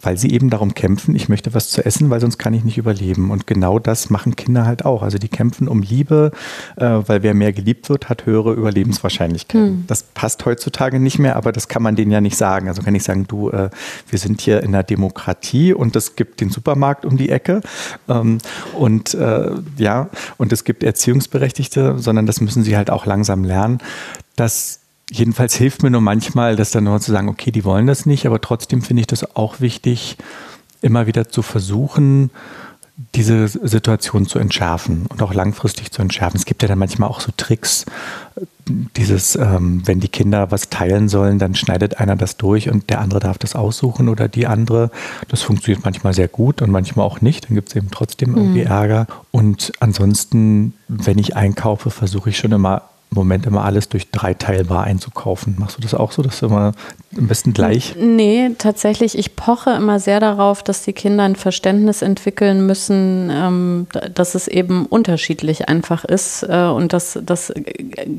[0.00, 2.78] weil sie eben darum kämpfen, ich möchte was zu essen, weil sonst kann ich nicht
[2.78, 3.30] überleben.
[3.30, 5.02] Und genau das machen Kinder halt auch.
[5.02, 6.30] Also die kämpfen um Liebe,
[6.76, 9.68] äh, weil wer mehr geliebt wird, hat höhere Überlebenswahrscheinlichkeiten.
[9.68, 9.84] Hm.
[9.86, 12.68] Das passt heutzutage nicht mehr, aber das kann man denen ja nicht sagen.
[12.68, 13.70] Also kann ich sagen, du, äh,
[14.08, 17.60] wir sind hier in einer Demokratie und es gibt den Supermarkt um die Ecke
[18.08, 18.38] ähm,
[18.74, 23.78] und äh, ja, und es gibt Erziehungsberechtigte, sondern das müssen sie halt auch langsam lernen,
[24.36, 28.06] dass jedenfalls hilft mir nur manchmal, das dann nur zu sagen, okay, die wollen das
[28.06, 30.16] nicht, aber trotzdem finde ich das auch wichtig,
[30.80, 32.30] immer wieder zu versuchen,
[33.14, 36.36] diese Situation zu entschärfen und auch langfristig zu entschärfen.
[36.36, 37.86] Es gibt ja dann manchmal auch so Tricks,
[38.68, 43.00] dieses, ähm, wenn die Kinder was teilen sollen, dann schneidet einer das durch und der
[43.00, 44.90] andere darf das aussuchen oder die andere.
[45.28, 47.48] Das funktioniert manchmal sehr gut und manchmal auch nicht.
[47.48, 48.66] Dann gibt es eben trotzdem irgendwie mhm.
[48.66, 49.06] Ärger.
[49.30, 54.34] Und ansonsten, wenn ich einkaufe, versuche ich schon immer im Moment immer alles durch drei
[54.34, 55.56] teilbar einzukaufen.
[55.58, 56.72] Machst du das auch so, dass du immer
[57.16, 57.94] am besten gleich?
[57.98, 59.16] Nee, tatsächlich.
[59.16, 64.46] Ich poche immer sehr darauf, dass die Kinder ein Verständnis entwickeln müssen, ähm, dass es
[64.46, 67.52] eben unterschiedlich einfach ist äh, und dass das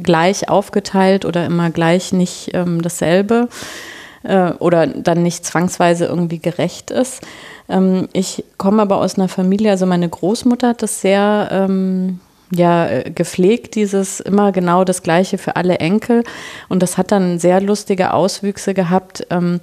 [0.02, 3.47] gleich aufgeteilt oder immer gleich nicht ähm, dasselbe
[4.23, 7.21] äh, oder dann nicht zwangsweise irgendwie gerecht ist.
[7.69, 11.67] Ähm, ich komme aber aus einer Familie, also meine Großmutter hat das sehr
[12.52, 16.24] ja äh, gepflegt, dieses immer genau das Gleiche für alle Enkel.
[16.68, 19.60] Und das hat dann sehr lustige Auswüchse gehabt, ähm,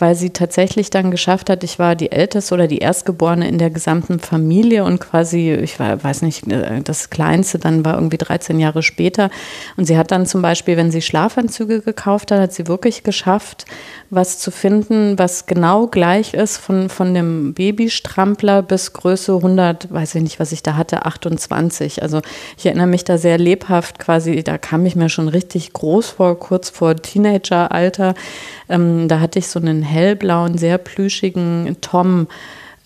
[0.00, 3.70] weil sie tatsächlich dann geschafft hat, ich war die Älteste oder die Erstgeborene in der
[3.70, 8.58] gesamten Familie und quasi, ich war, weiß nicht, äh, das Kleinste dann war irgendwie 13
[8.58, 9.30] Jahre später.
[9.76, 13.66] Und sie hat dann zum Beispiel, wenn sie Schlafanzüge gekauft hat, hat sie wirklich geschafft,
[14.10, 20.16] was zu finden, was genau gleich ist von, von dem Babystrampler bis Größe 100, weiß
[20.16, 22.02] ich nicht, was ich da hatte, 28.
[22.02, 22.20] Also
[22.58, 26.38] ich erinnere mich da sehr lebhaft quasi, da kam ich mir schon richtig groß vor,
[26.38, 28.14] kurz vor Teenageralter.
[28.70, 32.28] Ähm, da hatte ich so einen hellblauen, sehr plüschigen Tom.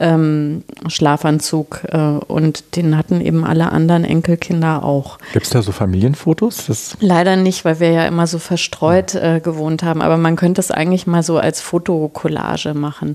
[0.00, 5.18] Ähm, Schlafanzug äh, und den hatten eben alle anderen Enkelkinder auch.
[5.32, 6.66] Gibt es da so Familienfotos?
[6.66, 10.60] Das Leider nicht, weil wir ja immer so verstreut äh, gewohnt haben, aber man könnte
[10.60, 13.14] es eigentlich mal so als Fotokollage machen.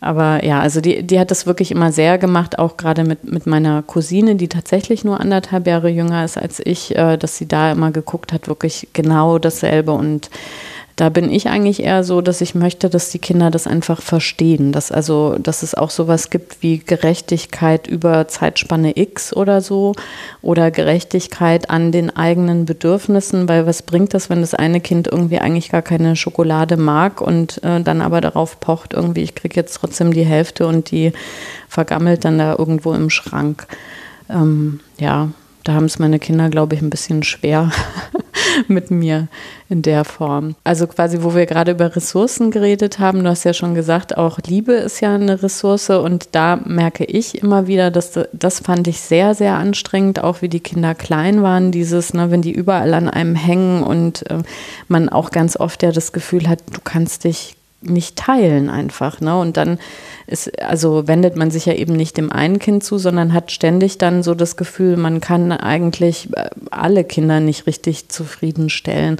[0.00, 3.46] Aber ja, also die, die hat das wirklich immer sehr gemacht, auch gerade mit, mit
[3.46, 7.72] meiner Cousine, die tatsächlich nur anderthalb Jahre jünger ist als ich, äh, dass sie da
[7.72, 10.30] immer geguckt hat, wirklich genau dasselbe und
[10.98, 14.72] da bin ich eigentlich eher so, dass ich möchte, dass die Kinder das einfach verstehen,
[14.72, 19.94] dass also, dass es auch sowas gibt wie Gerechtigkeit über Zeitspanne X oder so
[20.42, 25.38] oder Gerechtigkeit an den eigenen Bedürfnissen, weil was bringt das, wenn das eine Kind irgendwie
[25.38, 29.74] eigentlich gar keine Schokolade mag und äh, dann aber darauf pocht, irgendwie, ich kriege jetzt
[29.74, 31.12] trotzdem die Hälfte und die
[31.68, 33.68] vergammelt dann da irgendwo im Schrank.
[34.28, 35.28] Ähm, ja,
[35.68, 37.70] da haben es meine Kinder, glaube ich, ein bisschen schwer
[38.68, 39.28] mit mir
[39.68, 40.54] in der Form.
[40.64, 44.38] Also quasi, wo wir gerade über Ressourcen geredet haben, du hast ja schon gesagt, auch
[44.46, 49.02] Liebe ist ja eine Ressource und da merke ich immer wieder, dass das fand ich
[49.02, 53.10] sehr, sehr anstrengend, auch wie die Kinder klein waren, dieses, ne, wenn die überall an
[53.10, 54.38] einem hängen und äh,
[54.88, 59.20] man auch ganz oft ja das Gefühl hat, du kannst dich nicht teilen einfach.
[59.20, 59.38] Ne?
[59.38, 59.78] Und dann
[60.26, 63.98] ist, also wendet man sich ja eben nicht dem einen Kind zu, sondern hat ständig
[63.98, 69.18] dann so das Gefühl, man kann eigentlich äh, alle Kinder nicht richtig zufriedenstellen.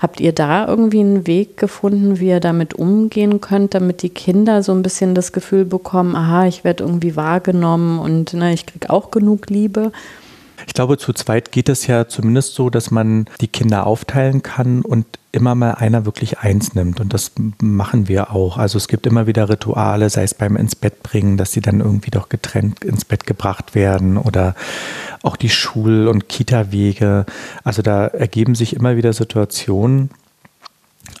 [0.00, 4.62] Habt ihr da irgendwie einen Weg gefunden, wie ihr damit umgehen könnt, damit die Kinder
[4.62, 8.88] so ein bisschen das Gefühl bekommen, aha, ich werde irgendwie wahrgenommen und ne, ich kriege
[8.88, 9.92] auch genug Liebe?
[10.68, 14.82] Ich glaube, zu zweit geht es ja zumindest so, dass man die Kinder aufteilen kann
[14.82, 17.00] und immer mal einer wirklich eins nimmt.
[17.00, 18.58] Und das machen wir auch.
[18.58, 21.80] Also es gibt immer wieder Rituale, sei es beim ins Bett bringen, dass sie dann
[21.80, 24.54] irgendwie doch getrennt ins Bett gebracht werden oder
[25.22, 27.24] auch die Schul- und Kita-Wege.
[27.64, 30.10] Also da ergeben sich immer wieder Situationen,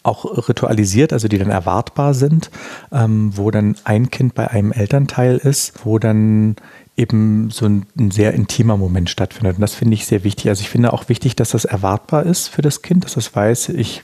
[0.02, 2.50] auch ritualisiert, also die dann erwartbar sind,
[2.92, 6.56] ähm, wo dann ein Kind bei einem Elternteil ist, wo dann
[6.98, 9.56] eben so ein, ein, sehr intimer Moment stattfindet.
[9.56, 10.48] Und das finde ich sehr wichtig.
[10.48, 13.70] Also ich finde auch wichtig, dass das erwartbar ist für das Kind, dass es weiß,
[13.70, 14.02] ich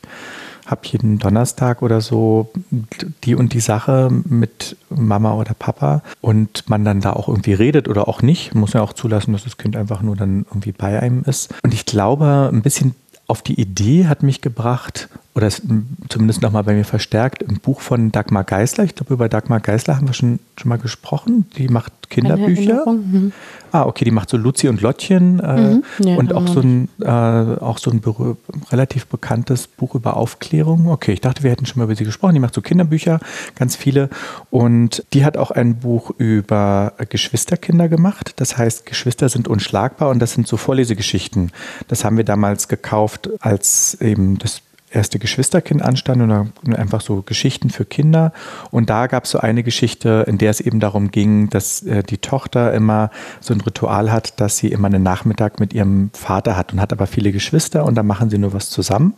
[0.65, 2.51] habe jeden Donnerstag oder so
[3.25, 7.87] die und die Sache mit Mama oder Papa und man dann da auch irgendwie redet
[7.87, 8.55] oder auch nicht.
[8.55, 11.53] Muss ja auch zulassen, dass das Kind einfach nur dann irgendwie bei einem ist.
[11.63, 12.95] Und ich glaube, ein bisschen
[13.27, 15.51] auf die Idee hat mich gebracht, oder
[16.09, 18.85] zumindest nochmal bei mir verstärkt, ein Buch von Dagmar Geisler.
[18.85, 21.47] Ich glaube, über Dagmar Geisler haben wir schon, schon mal gesprochen.
[21.57, 22.87] Die macht Kinderbücher.
[22.87, 23.33] Mhm.
[23.73, 25.83] Ah, okay, die macht so Luzi und Lottchen äh, mhm.
[25.99, 28.01] ja, und auch so, ein, äh, auch so ein
[28.71, 30.87] relativ bekanntes Buch über Aufklärung.
[30.87, 32.35] Okay, ich dachte, wir hätten schon mal über sie gesprochen.
[32.35, 33.19] Die macht so Kinderbücher,
[33.57, 34.11] ganz viele.
[34.51, 38.35] Und die hat auch ein Buch über Geschwisterkinder gemacht.
[38.37, 41.51] Das heißt, Geschwister sind unschlagbar und das sind so Vorlesegeschichten.
[41.89, 44.63] Das haben wir damals gekauft, als eben das
[44.95, 48.33] erste Geschwisterkind anstand und einfach so Geschichten für Kinder.
[48.71, 52.03] Und da gab es so eine Geschichte, in der es eben darum ging, dass äh,
[52.03, 56.57] die Tochter immer so ein Ritual hat, dass sie immer einen Nachmittag mit ihrem Vater
[56.57, 59.15] hat und hat aber viele Geschwister und da machen sie nur was zusammen.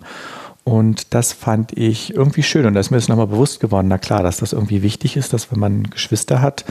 [0.68, 2.66] Und das fand ich irgendwie schön.
[2.66, 5.32] Und da ist mir das nochmal bewusst geworden, na klar, dass das irgendwie wichtig ist,
[5.32, 6.64] dass wenn man Geschwister hat,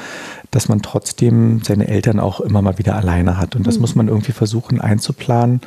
[0.51, 3.55] dass man trotzdem seine Eltern auch immer mal wieder alleine hat.
[3.55, 3.81] Und das mhm.
[3.81, 5.62] muss man irgendwie versuchen einzuplanen.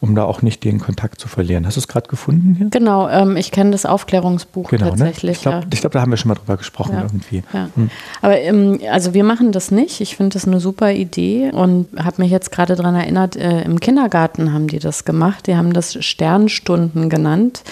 [0.00, 1.66] um da auch nicht den Kontakt zu verlieren.
[1.66, 2.68] Hast du es gerade gefunden hier?
[2.70, 5.22] Genau, ähm, ich kenne das Aufklärungsbuch genau, tatsächlich.
[5.22, 5.32] Ne?
[5.32, 5.80] Ich glaube, ja.
[5.80, 7.02] glaub, da haben wir schon mal drüber gesprochen ja.
[7.02, 7.42] irgendwie.
[7.52, 7.70] Ja.
[7.74, 7.90] Hm.
[8.22, 10.00] Aber ähm, also wir machen das nicht.
[10.00, 13.80] Ich finde das eine super Idee und habe mich jetzt gerade daran erinnert, äh, im
[13.80, 15.46] Kindergarten haben die das gemacht.
[15.46, 17.62] Die haben das Sternstunden genannt.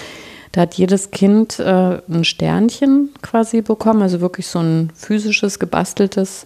[0.54, 6.44] Da hat jedes Kind äh, ein Sternchen quasi bekommen, also wirklich so ein physisches, gebasteltes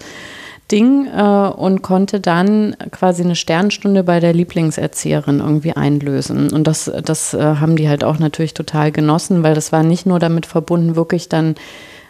[0.73, 6.51] Ding äh, und konnte dann quasi eine Sternstunde bei der Lieblingserzieherin irgendwie einlösen.
[6.51, 10.07] Und das, das äh, haben die halt auch natürlich total genossen, weil das war nicht
[10.07, 11.57] nur damit verbunden, wirklich dann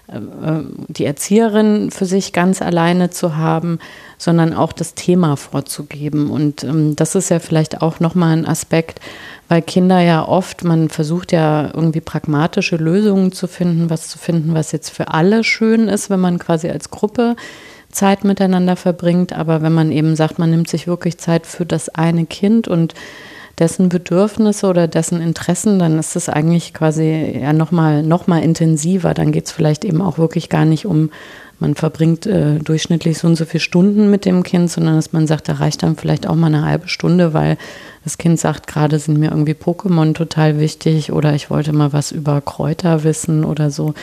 [0.06, 0.20] äh,
[0.87, 3.80] die Erzieherin für sich ganz alleine zu haben,
[4.18, 6.30] sondern auch das Thema vorzugeben.
[6.30, 9.00] Und ähm, das ist ja vielleicht auch nochmal ein Aspekt,
[9.48, 14.54] weil Kinder ja oft, man versucht ja irgendwie pragmatische Lösungen zu finden, was zu finden,
[14.54, 17.34] was jetzt für alle schön ist, wenn man quasi als Gruppe
[17.90, 19.32] Zeit miteinander verbringt.
[19.32, 22.94] Aber wenn man eben sagt, man nimmt sich wirklich Zeit für das eine Kind und
[23.58, 29.14] dessen Bedürfnisse oder dessen Interessen, dann ist es eigentlich quasi ja nochmal noch mal intensiver.
[29.14, 31.11] Dann geht es vielleicht eben auch wirklich gar nicht um,
[31.61, 35.27] man verbringt äh, durchschnittlich so und so viele Stunden mit dem Kind, sondern dass man
[35.27, 37.57] sagt, da reicht dann vielleicht auch mal eine halbe Stunde, weil
[38.05, 42.12] das Kind sagt, gerade sind mir irgendwie Pokémon total wichtig oder ich wollte mal was
[42.12, 43.94] über Kräuter wissen oder so.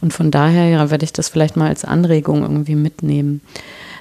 [0.00, 3.40] Und von daher ja, werde ich das vielleicht mal als Anregung irgendwie mitnehmen.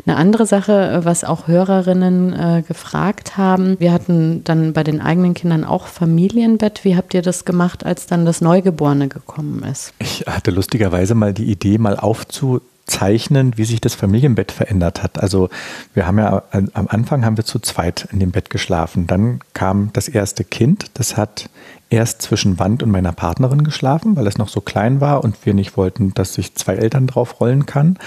[0.05, 5.33] Eine andere Sache, was auch Hörerinnen äh, gefragt haben, wir hatten dann bei den eigenen
[5.33, 6.85] Kindern auch Familienbett.
[6.85, 9.93] Wie habt ihr das gemacht, als dann das Neugeborene gekommen ist?
[9.99, 15.21] Ich hatte lustigerweise mal die Idee, mal aufzu zeichnen, wie sich das Familienbett verändert hat.
[15.21, 15.49] Also
[15.93, 19.07] wir haben ja am Anfang haben wir zu zweit in dem Bett geschlafen.
[19.07, 21.49] Dann kam das erste Kind, das hat
[21.89, 25.53] erst zwischen Wand und meiner Partnerin geschlafen, weil es noch so klein war und wir
[25.53, 27.97] nicht wollten, dass sich zwei Eltern drauf rollen kann.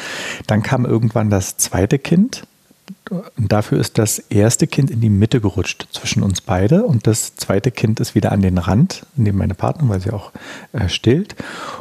[0.46, 2.44] Dann kam irgendwann das zweite Kind.
[3.10, 7.34] Und dafür ist das erste Kind in die Mitte gerutscht zwischen uns beide und das
[7.36, 10.32] zweite Kind ist wieder an den Rand, neben meine Partnerin, weil sie auch
[10.72, 11.34] äh, stillt.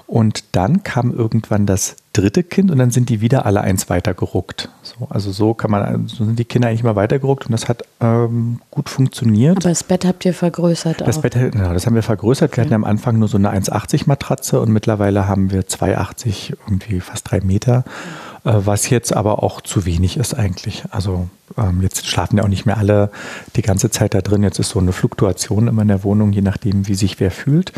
[0.08, 4.14] Und dann kam irgendwann das dritte Kind und dann sind die wieder alle eins weiter
[4.14, 4.70] geruckt.
[4.82, 7.70] So, also so kann man, so sind die Kinder eigentlich mal weiter geruckt und das
[7.70, 9.58] hat ähm, gut funktioniert.
[9.58, 11.22] Aber das Bett habt ihr vergrößert das auch.
[11.22, 12.52] Bett, genau, das haben wir vergrößert.
[12.52, 12.58] Okay.
[12.58, 17.00] Wir hatten am Anfang nur so eine 1,80 Matratze und mittlerweile haben wir 2,80, irgendwie
[17.00, 17.86] fast drei Meter.
[17.86, 20.84] Mhm was jetzt aber auch zu wenig ist eigentlich.
[20.92, 23.12] Also ähm, jetzt schlafen ja auch nicht mehr alle
[23.56, 24.44] die ganze Zeit da drin.
[24.44, 27.74] Jetzt ist so eine Fluktuation immer in der Wohnung, je nachdem, wie sich wer fühlt.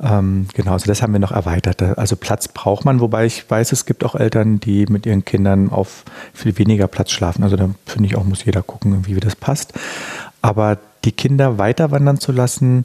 [0.00, 1.82] Ähm, genau, also das haben wir noch erweitert.
[1.82, 5.70] Also Platz braucht man, wobei ich weiß, es gibt auch Eltern, die mit ihren Kindern
[5.70, 7.42] auf viel weniger Platz schlafen.
[7.42, 9.72] Also da finde ich auch, muss jeder gucken, wie das passt.
[10.42, 12.84] Aber die Kinder weiter wandern zu lassen,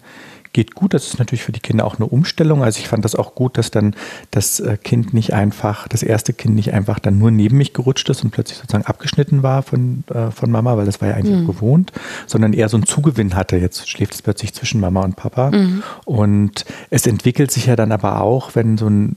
[0.54, 0.94] geht gut.
[0.94, 2.64] Das ist natürlich für die Kinder auch eine Umstellung.
[2.64, 3.96] Also ich fand das auch gut, dass dann
[4.32, 8.10] das äh, Kind nicht einfach, das erste Kind nicht einfach dann nur neben mich gerutscht
[8.10, 11.40] ist und plötzlich sozusagen abgeschnitten war von, äh, von Mama, weil das war ja eigentlich
[11.40, 11.48] mhm.
[11.48, 11.92] gewohnt,
[12.28, 13.58] sondern eher so einen Zugewinn hatte.
[13.58, 15.52] Jetzt schläft es plötzlich zwischen Mama und Papa.
[15.52, 15.84] Mhm.
[16.06, 19.16] Und es entwickelt sich ja dann aber auch, wenn so ein,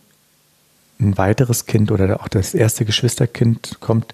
[1.01, 4.13] ein weiteres Kind oder auch das erste Geschwisterkind kommt,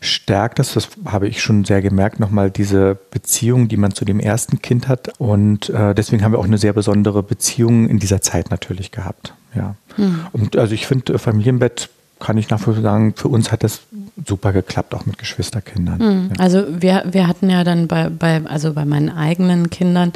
[0.00, 4.18] stärkt das, das habe ich schon sehr gemerkt, nochmal diese Beziehung, die man zu dem
[4.18, 5.12] ersten Kind hat.
[5.18, 9.34] Und äh, deswegen haben wir auch eine sehr besondere Beziehung in dieser Zeit natürlich gehabt.
[9.54, 9.74] Ja.
[9.96, 10.26] Hm.
[10.32, 13.80] Und also ich finde, Familienbett kann ich nach wie sagen, für uns hat das
[14.26, 15.98] super geklappt, auch mit Geschwisterkindern.
[15.98, 16.30] Mhm.
[16.30, 16.42] Ja.
[16.42, 20.12] Also wir, wir hatten ja dann bei, bei, also bei meinen eigenen Kindern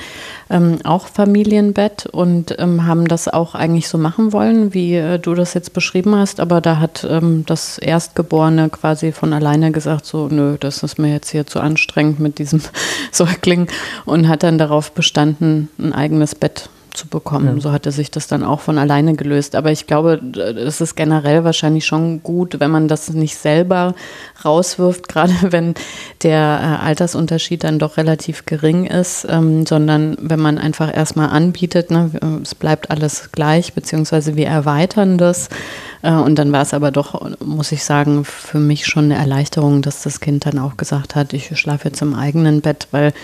[0.51, 5.35] ähm, auch Familienbett und ähm, haben das auch eigentlich so machen wollen, wie äh, du
[5.35, 10.29] das jetzt beschrieben hast, aber da hat ähm, das Erstgeborene quasi von alleine gesagt, so,
[10.29, 12.61] nö, das ist mir jetzt hier zu anstrengend mit diesem
[13.13, 13.69] Säugling
[14.05, 17.57] und hat dann darauf bestanden, ein eigenes Bett zu bekommen.
[17.57, 17.61] Ja.
[17.61, 19.55] So hatte sich das dann auch von alleine gelöst.
[19.55, 20.21] Aber ich glaube,
[20.57, 23.95] es ist generell wahrscheinlich schon gut, wenn man das nicht selber
[24.45, 25.75] rauswirft, gerade wenn
[26.23, 31.91] der äh, Altersunterschied dann doch relativ gering ist, ähm, sondern wenn man einfach erstmal anbietet,
[31.91, 32.11] ne,
[32.43, 35.49] es bleibt alles gleich, beziehungsweise wir erweitern das.
[36.05, 39.81] Äh, und dann war es aber doch, muss ich sagen, für mich schon eine Erleichterung,
[39.81, 43.15] dass das Kind dann auch gesagt hat, ich schlafe jetzt im eigenen Bett, weil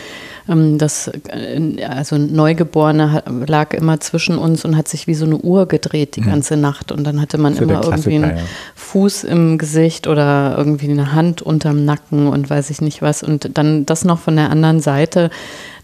[0.49, 5.37] ähm, das, äh, also Neugeborene lag immer zwischen uns und hat sich wie so eine
[5.37, 6.31] Uhr gedreht die mhm.
[6.31, 6.91] ganze Nacht.
[6.91, 8.43] Und dann hatte man so immer irgendwie einen ja.
[8.77, 13.23] Fuß im Gesicht oder irgendwie eine Hand unterm Nacken und weiß ich nicht was.
[13.23, 15.31] Und dann das noch von der anderen Seite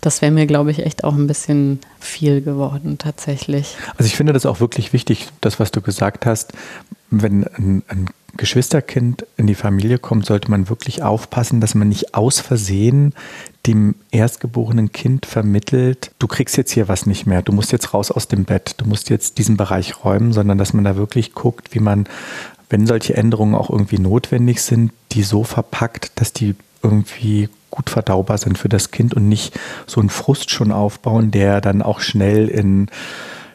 [0.01, 3.77] das wäre mir, glaube ich, echt auch ein bisschen viel geworden tatsächlich.
[3.97, 6.53] Also ich finde das auch wirklich wichtig, das, was du gesagt hast,
[7.11, 8.07] wenn ein, ein
[8.37, 13.15] Geschwisterkind in die Familie kommt, sollte man wirklich aufpassen, dass man nicht aus Versehen
[13.67, 18.11] dem erstgeborenen Kind vermittelt, du kriegst jetzt hier was nicht mehr, du musst jetzt raus
[18.11, 21.75] aus dem Bett, du musst jetzt diesen Bereich räumen, sondern dass man da wirklich guckt,
[21.75, 22.07] wie man,
[22.71, 28.39] wenn solche Änderungen auch irgendwie notwendig sind, die so verpackt, dass die irgendwie gut verdaubar
[28.39, 32.49] sind für das Kind und nicht so einen Frust schon aufbauen, der dann auch schnell
[32.49, 32.89] in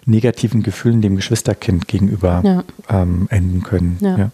[0.05, 2.63] negativen Gefühlen dem Geschwisterkind gegenüber ja.
[2.89, 3.97] ähm, enden können.
[4.01, 4.17] Ja.
[4.17, 4.31] ja.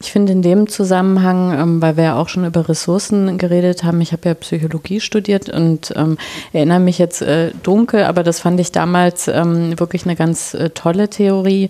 [0.00, 4.00] Ich finde in dem Zusammenhang, ähm, weil wir ja auch schon über Ressourcen geredet haben,
[4.00, 6.18] ich habe ja Psychologie studiert und ähm,
[6.52, 10.70] erinnere mich jetzt äh, dunkel, aber das fand ich damals ähm, wirklich eine ganz äh,
[10.70, 11.68] tolle Theorie.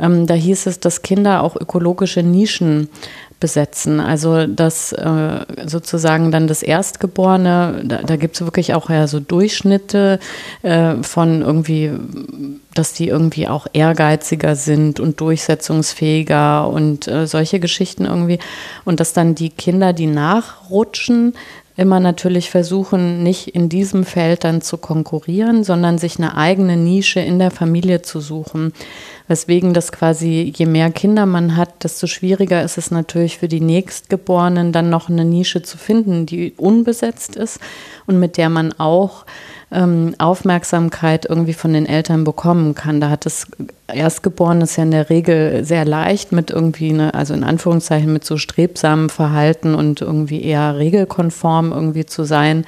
[0.00, 2.88] Ähm, da hieß es, dass Kinder auch ökologische Nischen
[3.44, 4.00] besetzen.
[4.00, 9.20] Also dass äh, sozusagen dann das Erstgeborene, da, da gibt es wirklich auch ja so
[9.20, 10.18] Durchschnitte
[10.62, 11.90] äh, von irgendwie,
[12.72, 18.38] dass die irgendwie auch ehrgeiziger sind und durchsetzungsfähiger und äh, solche Geschichten irgendwie.
[18.86, 21.34] Und dass dann die Kinder, die nachrutschen,
[21.76, 27.20] immer natürlich versuchen, nicht in diesem Feld dann zu konkurrieren, sondern sich eine eigene Nische
[27.20, 28.72] in der Familie zu suchen.
[29.26, 33.60] Weswegen das quasi, je mehr Kinder man hat, desto schwieriger ist es natürlich für die
[33.60, 37.58] Nächstgeborenen dann noch eine Nische zu finden, die unbesetzt ist
[38.06, 39.24] und mit der man auch
[39.70, 43.00] ähm, Aufmerksamkeit irgendwie von den Eltern bekommen kann.
[43.00, 43.46] Da hat das
[43.86, 48.38] Erstgeborene ja in der Regel sehr leicht mit irgendwie, eine, also in Anführungszeichen mit so
[48.38, 52.64] strebsamem Verhalten und irgendwie eher regelkonform irgendwie zu sein.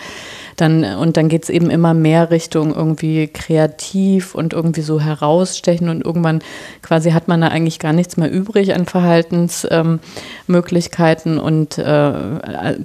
[0.56, 5.90] Dann, und dann geht es eben immer mehr Richtung irgendwie kreativ und irgendwie so herausstechen
[5.90, 6.40] und irgendwann
[6.80, 12.14] quasi hat man da eigentlich gar nichts mehr übrig an Verhaltensmöglichkeiten ähm, und äh,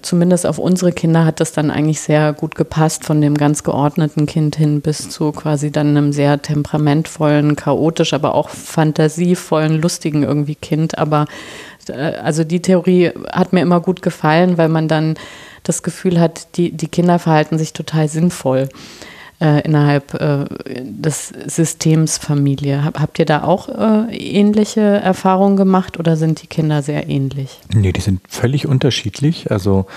[0.02, 4.01] zumindest auf unsere Kinder hat das dann eigentlich sehr gut gepasst von dem ganz geordneten
[4.10, 10.56] Kind hin bis zu quasi dann einem sehr temperamentvollen, chaotisch, aber auch fantasievollen, lustigen irgendwie
[10.56, 10.98] Kind.
[10.98, 11.26] Aber
[11.88, 15.16] äh, also die Theorie hat mir immer gut gefallen, weil man dann
[15.64, 18.70] das Gefühl hat, die, die Kinder verhalten sich total sinnvoll
[19.42, 20.46] äh, innerhalb äh,
[20.82, 22.86] des Systems Familie.
[22.86, 27.60] Hab, habt ihr da auch äh, ähnliche Erfahrungen gemacht oder sind die Kinder sehr ähnlich?
[27.74, 29.52] Nee, die sind völlig unterschiedlich.
[29.52, 29.88] Also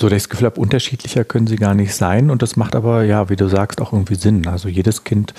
[0.00, 2.30] so das Gefühl habe, unterschiedlicher können sie gar nicht sein.
[2.30, 4.46] Und das macht aber, ja, wie du sagst, auch irgendwie Sinn.
[4.46, 5.34] Also jedes Kind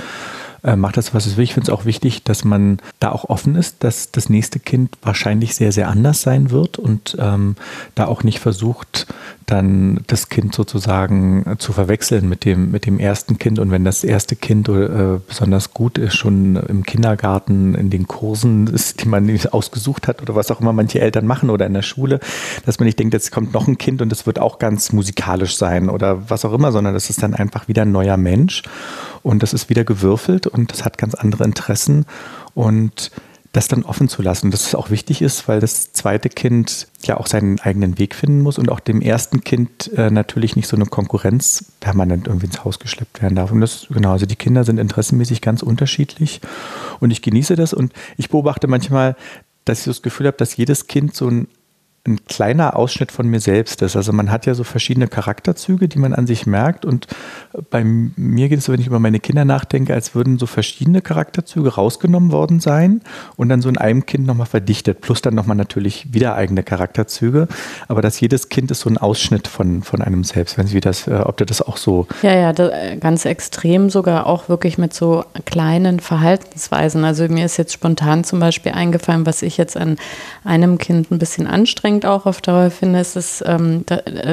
[0.63, 1.43] äh, macht das, was es will.
[1.43, 4.97] Ich finde es auch wichtig, dass man da auch offen ist, dass das nächste Kind
[5.01, 7.55] wahrscheinlich sehr, sehr anders sein wird und ähm,
[7.95, 9.07] da auch nicht versucht,
[9.45, 13.59] dann das Kind sozusagen äh, zu verwechseln mit dem, mit dem ersten Kind.
[13.59, 18.67] Und wenn das erste Kind äh, besonders gut ist, schon im Kindergarten, in den Kursen
[18.67, 21.81] ist, die man ausgesucht hat oder was auch immer manche Eltern machen oder in der
[21.81, 22.19] Schule,
[22.65, 25.55] dass man nicht denkt, jetzt kommt noch ein Kind und es wird auch ganz musikalisch
[25.55, 28.63] sein oder was auch immer, sondern das ist dann einfach wieder ein neuer Mensch
[29.23, 32.05] und das ist wieder gewürfelt und das hat ganz andere Interessen
[32.53, 33.11] und
[33.53, 34.49] das dann offen zu lassen.
[34.49, 38.41] Das ist auch wichtig ist, weil das zweite Kind ja auch seinen eigenen Weg finden
[38.41, 42.65] muss und auch dem ersten Kind äh, natürlich nicht so eine Konkurrenz permanent irgendwie ins
[42.65, 43.51] Haus geschleppt werden darf.
[43.51, 46.41] Und das, genau, also die Kinder sind interessenmäßig ganz unterschiedlich
[46.99, 49.15] und ich genieße das und ich beobachte manchmal,
[49.65, 51.47] dass ich das Gefühl habe, dass jedes Kind so ein
[52.05, 53.95] ein kleiner Ausschnitt von mir selbst ist.
[53.95, 56.83] Also man hat ja so verschiedene Charakterzüge, die man an sich merkt.
[56.83, 57.07] Und
[57.69, 61.01] bei mir geht es so, wenn ich über meine Kinder nachdenke, als würden so verschiedene
[61.01, 63.01] Charakterzüge rausgenommen worden sein
[63.37, 64.99] und dann so in einem Kind nochmal verdichtet.
[64.99, 67.47] Plus dann nochmal natürlich wieder eigene Charakterzüge.
[67.87, 70.57] Aber dass jedes Kind ist so ein Ausschnitt von, von einem selbst.
[70.57, 72.07] Wenn Sie das, äh, ob du das auch so.
[72.21, 77.05] Ja, ja, äh, ganz extrem sogar auch wirklich mit so kleinen Verhaltensweisen.
[77.05, 79.95] Also mir ist jetzt spontan zum Beispiel eingefallen, was ich jetzt an
[80.43, 83.85] einem Kind ein bisschen anstrengend anstrengend auch auf Dauer finde, ist es, ähm,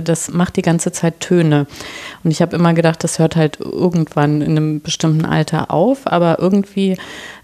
[0.05, 1.67] das macht die ganze Zeit Töne.
[2.25, 6.39] Und ich habe immer gedacht, das hört halt irgendwann in einem bestimmten Alter auf, aber
[6.39, 6.97] irgendwie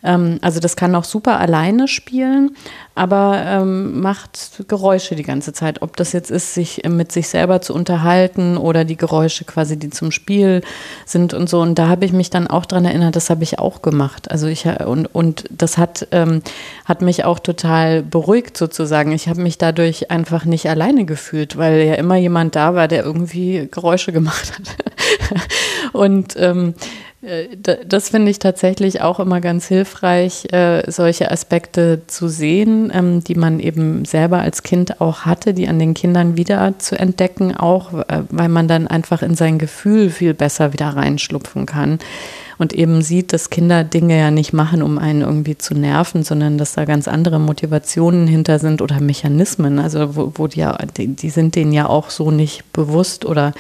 [0.07, 2.57] ähm, also das kann auch super alleine spielen,
[2.97, 5.83] aber ähm, macht Geräusche die ganze Zeit.
[5.83, 9.91] Ob das jetzt ist, sich mit sich selber zu unterhalten oder die Geräusche quasi, die
[9.91, 10.63] zum Spiel
[11.05, 11.61] sind und so.
[11.61, 14.31] Und da habe ich mich dann auch dran erinnert, das habe ich auch gemacht.
[14.31, 16.41] Also ich und, und das hat, ähm,
[16.87, 19.13] hat mich auch total beruhigt sozusagen.
[19.13, 23.05] Ich habe mich dadurch einfach nicht alleine gefühlt, weil ja immer jemand da war, der
[23.05, 25.41] irgendwie Geräusche gemacht hat.
[25.93, 26.73] und ähm, äh,
[27.87, 33.35] das finde ich tatsächlich auch immer ganz hilfreich, äh, solche Aspekte zu sehen, ähm, die
[33.35, 37.95] man eben selber als Kind auch hatte, die an den Kindern wieder zu entdecken, auch
[37.95, 41.99] äh, weil man dann einfach in sein Gefühl viel besser wieder reinschlupfen kann
[42.59, 46.59] und eben sieht, dass Kinder Dinge ja nicht machen, um einen irgendwie zu nerven, sondern
[46.59, 51.09] dass da ganz andere Motivationen hinter sind oder Mechanismen, also wo, wo die ja, die,
[51.09, 53.53] die sind denen ja auch so nicht bewusst oder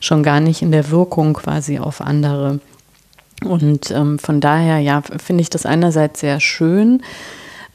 [0.00, 2.60] schon gar nicht in der Wirkung quasi auf andere.
[3.44, 7.02] Und ähm, von daher, ja, finde ich das einerseits sehr schön,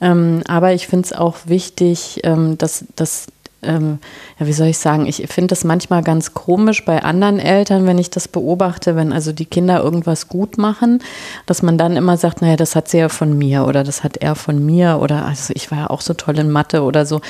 [0.02, 3.28] ähm, aber ich finde es auch wichtig, ähm, dass, dass
[3.66, 4.00] ähm,
[4.40, 7.98] ja, wie soll ich sagen, ich finde das manchmal ganz komisch bei anderen Eltern, wenn
[7.98, 11.00] ich das beobachte, wenn also die Kinder irgendwas gut machen,
[11.46, 14.18] dass man dann immer sagt, naja, das hat sie ja von mir oder das hat
[14.18, 17.22] er von mir oder also ich war ja auch so toll in Mathe oder so.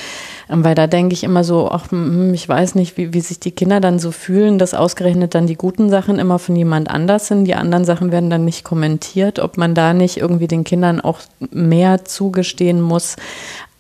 [0.50, 3.40] Ähm, weil da denke ich immer so, ach, hm, ich weiß nicht, wie, wie sich
[3.40, 7.28] die Kinder dann so fühlen, dass ausgerechnet dann die guten Sachen immer von jemand anders
[7.28, 7.46] sind.
[7.46, 11.20] Die anderen Sachen werden dann nicht kommentiert, ob man da nicht irgendwie den Kindern auch
[11.52, 13.16] mehr zugestehen muss,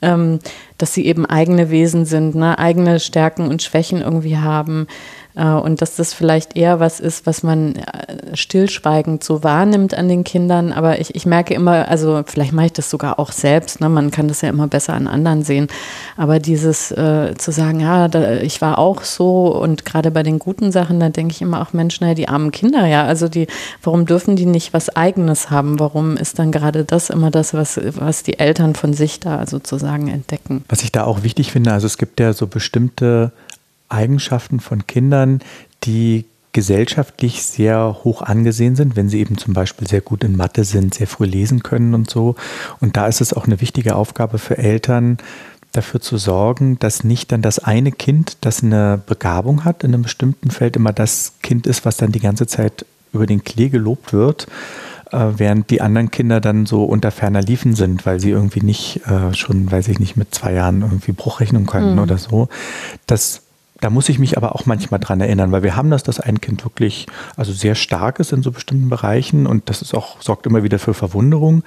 [0.03, 0.39] ähm,
[0.77, 2.59] dass sie eben eigene Wesen sind, ne?
[2.59, 4.87] eigene Stärken und Schwächen irgendwie haben.
[5.35, 10.07] Äh, und dass das vielleicht eher was ist, was man äh, stillschweigend so wahrnimmt an
[10.07, 10.71] den Kindern.
[10.71, 13.89] Aber ich, ich merke immer, also vielleicht mache ich das sogar auch selbst, ne?
[13.89, 15.67] man kann das ja immer besser an anderen sehen.
[16.17, 20.39] Aber dieses äh, zu sagen, ja, da, ich war auch so und gerade bei den
[20.39, 23.47] guten Sachen, da denke ich immer auch, Mensch, naja, die armen Kinder, ja, also die,
[23.81, 25.79] warum dürfen die nicht was Eigenes haben?
[25.79, 30.07] Warum ist dann gerade das immer das, was, was die Eltern von sich da sozusagen
[30.07, 30.63] entdecken?
[30.69, 33.31] Was ich da auch wichtig finde, also es gibt ja so bestimmte
[33.93, 35.39] Eigenschaften von Kindern,
[35.83, 40.63] die gesellschaftlich sehr hoch angesehen sind, wenn sie eben zum Beispiel sehr gut in Mathe
[40.63, 42.35] sind, sehr früh lesen können und so.
[42.79, 45.17] Und da ist es auch eine wichtige Aufgabe für Eltern,
[45.73, 50.03] dafür zu sorgen, dass nicht dann das eine Kind, das eine Begabung hat in einem
[50.03, 54.13] bestimmten Feld, immer das Kind ist, was dann die ganze Zeit über den Klee gelobt
[54.13, 54.47] wird,
[55.11, 59.01] äh, während die anderen Kinder dann so unter ferner Liefen sind, weil sie irgendwie nicht
[59.07, 61.99] äh, schon, weiß ich nicht, mit zwei Jahren irgendwie Bruchrechnung können mhm.
[61.99, 62.49] oder so.
[63.07, 63.41] Das
[63.83, 66.39] da muss ich mich aber auch manchmal dran erinnern, weil wir haben das, dass ein
[66.39, 67.05] Kind wirklich
[67.35, 70.79] also sehr stark ist in so bestimmten Bereichen und das ist auch, sorgt immer wieder
[70.79, 71.63] für Verwunderung,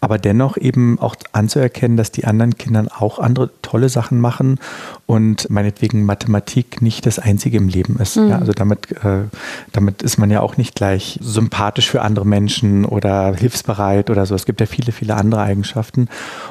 [0.00, 4.60] aber dennoch eben auch anzuerkennen, dass die anderen Kinder auch andere tolle Sachen machen
[5.06, 8.16] und meinetwegen Mathematik nicht das einzige im Leben ist.
[8.16, 8.28] Mhm.
[8.28, 9.24] Ja, also damit, äh,
[9.72, 14.36] damit ist man ja auch nicht gleich sympathisch für andere Menschen oder hilfsbereit oder so.
[14.36, 16.06] Es gibt ja viele, viele andere Eigenschaften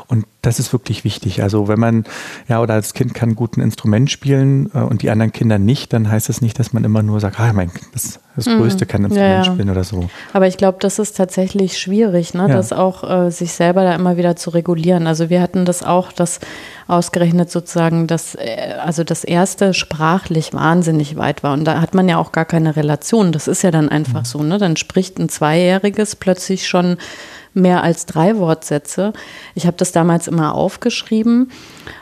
[0.07, 1.41] und das ist wirklich wichtig.
[1.41, 2.03] Also wenn man,
[2.47, 5.93] ja, oder als Kind kann gut ein Instrument spielen äh, und die anderen Kinder nicht,
[5.93, 8.57] dann heißt das nicht, dass man immer nur sagt, ah, mein das, das mhm.
[8.57, 9.43] Größte kann Instrument ja, ja.
[9.43, 10.09] spielen oder so.
[10.33, 12.47] Aber ich glaube, das ist tatsächlich schwierig, ne?
[12.49, 12.55] Ja.
[12.55, 15.05] das auch äh, sich selber da immer wieder zu regulieren.
[15.05, 16.39] Also wir hatten das auch, dass
[16.87, 21.53] ausgerechnet sozusagen das, äh, also das erste sprachlich wahnsinnig weit war.
[21.53, 23.31] Und da hat man ja auch gar keine Relation.
[23.31, 24.25] Das ist ja dann einfach mhm.
[24.25, 24.57] so, ne?
[24.57, 26.97] Dann spricht ein Zweijähriges plötzlich schon
[27.55, 29.13] mehr als drei Wortsätze.
[29.55, 31.51] Ich habe das damals immer aufgeschrieben,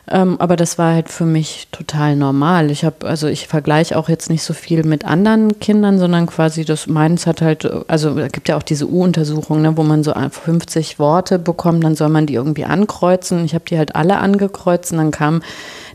[0.10, 2.72] ähm, aber das war halt für mich total normal.
[2.72, 6.66] Ich habe, also ich vergleiche auch jetzt nicht so viel mit anderen Kindern, sondern quasi
[6.66, 10.14] das meins hat halt, also es gibt ja auch diese U-Untersuchung, ne, wo man so
[10.14, 13.46] 50 Worte bekommt, dann soll man die irgendwie ankreuzen.
[13.46, 15.42] Ich habe die halt alle angekreuzt und dann kam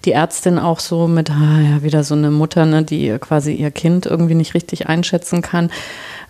[0.09, 3.71] die Ärztin auch so mit, ah, ja, wieder so eine Mutter, ne, die quasi ihr
[3.71, 5.71] Kind irgendwie nicht richtig einschätzen kann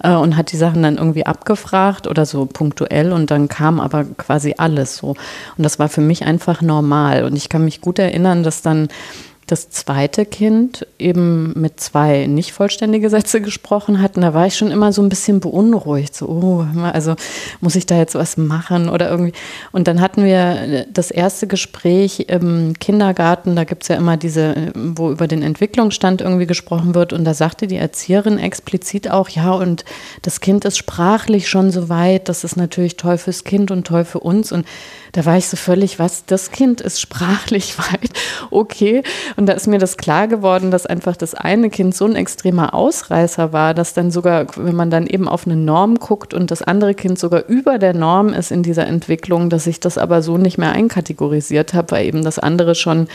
[0.02, 4.04] äh, und hat die Sachen dann irgendwie abgefragt oder so punktuell und dann kam aber
[4.04, 5.10] quasi alles so.
[5.10, 7.22] Und das war für mich einfach normal.
[7.22, 8.88] Und ich kann mich gut erinnern, dass dann
[9.50, 14.16] das zweite Kind eben mit zwei nicht vollständige Sätze gesprochen hat.
[14.16, 16.14] Und da war ich schon immer so ein bisschen beunruhigt.
[16.14, 17.16] So, oh, also
[17.60, 19.32] muss ich da jetzt was machen oder irgendwie.
[19.72, 23.56] Und dann hatten wir das erste Gespräch im Kindergarten.
[23.56, 27.14] Da gibt es ja immer diese, wo über den Entwicklungsstand irgendwie gesprochen wird.
[27.14, 29.86] Und da sagte die Erzieherin explizit auch, ja, und
[30.22, 32.28] das Kind ist sprachlich schon so weit.
[32.28, 34.52] Das ist natürlich toll fürs Kind und toll für uns.
[34.52, 34.66] Und
[35.12, 38.10] da war ich so völlig, was, das Kind ist sprachlich weit,
[38.50, 39.02] okay.
[39.38, 42.74] Und da ist mir das klar geworden, dass einfach das eine Kind so ein extremer
[42.74, 46.60] Ausreißer war, dass dann sogar, wenn man dann eben auf eine Norm guckt und das
[46.60, 50.38] andere Kind sogar über der Norm ist in dieser Entwicklung, dass ich das aber so
[50.38, 53.06] nicht mehr einkategorisiert habe, weil eben das andere schon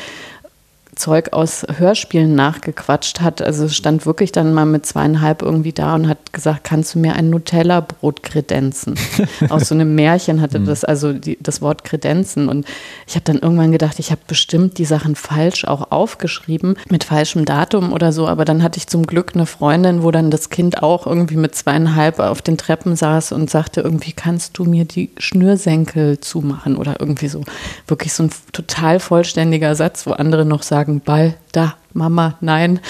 [0.95, 3.41] Zeug aus Hörspielen nachgequatscht hat.
[3.41, 7.15] Also stand wirklich dann mal mit zweieinhalb irgendwie da und hat gesagt, kannst du mir
[7.15, 8.95] ein Nutella-Brot kredenzen?
[9.49, 10.65] aus so einem Märchen hatte mhm.
[10.65, 12.49] das, also die, das Wort kredenzen.
[12.49, 12.65] Und
[13.07, 17.45] ich habe dann irgendwann gedacht, ich habe bestimmt die Sachen falsch auch aufgeschrieben, mit falschem
[17.45, 18.27] Datum oder so.
[18.27, 21.55] Aber dann hatte ich zum Glück eine Freundin, wo dann das Kind auch irgendwie mit
[21.55, 26.99] zweieinhalb auf den Treppen saß und sagte, irgendwie kannst du mir die Schnürsenkel zumachen oder
[26.99, 27.41] irgendwie so.
[27.87, 32.81] Wirklich so ein total vollständiger Satz, wo andere noch sagen, sagen, Ball, da, Mama, nein,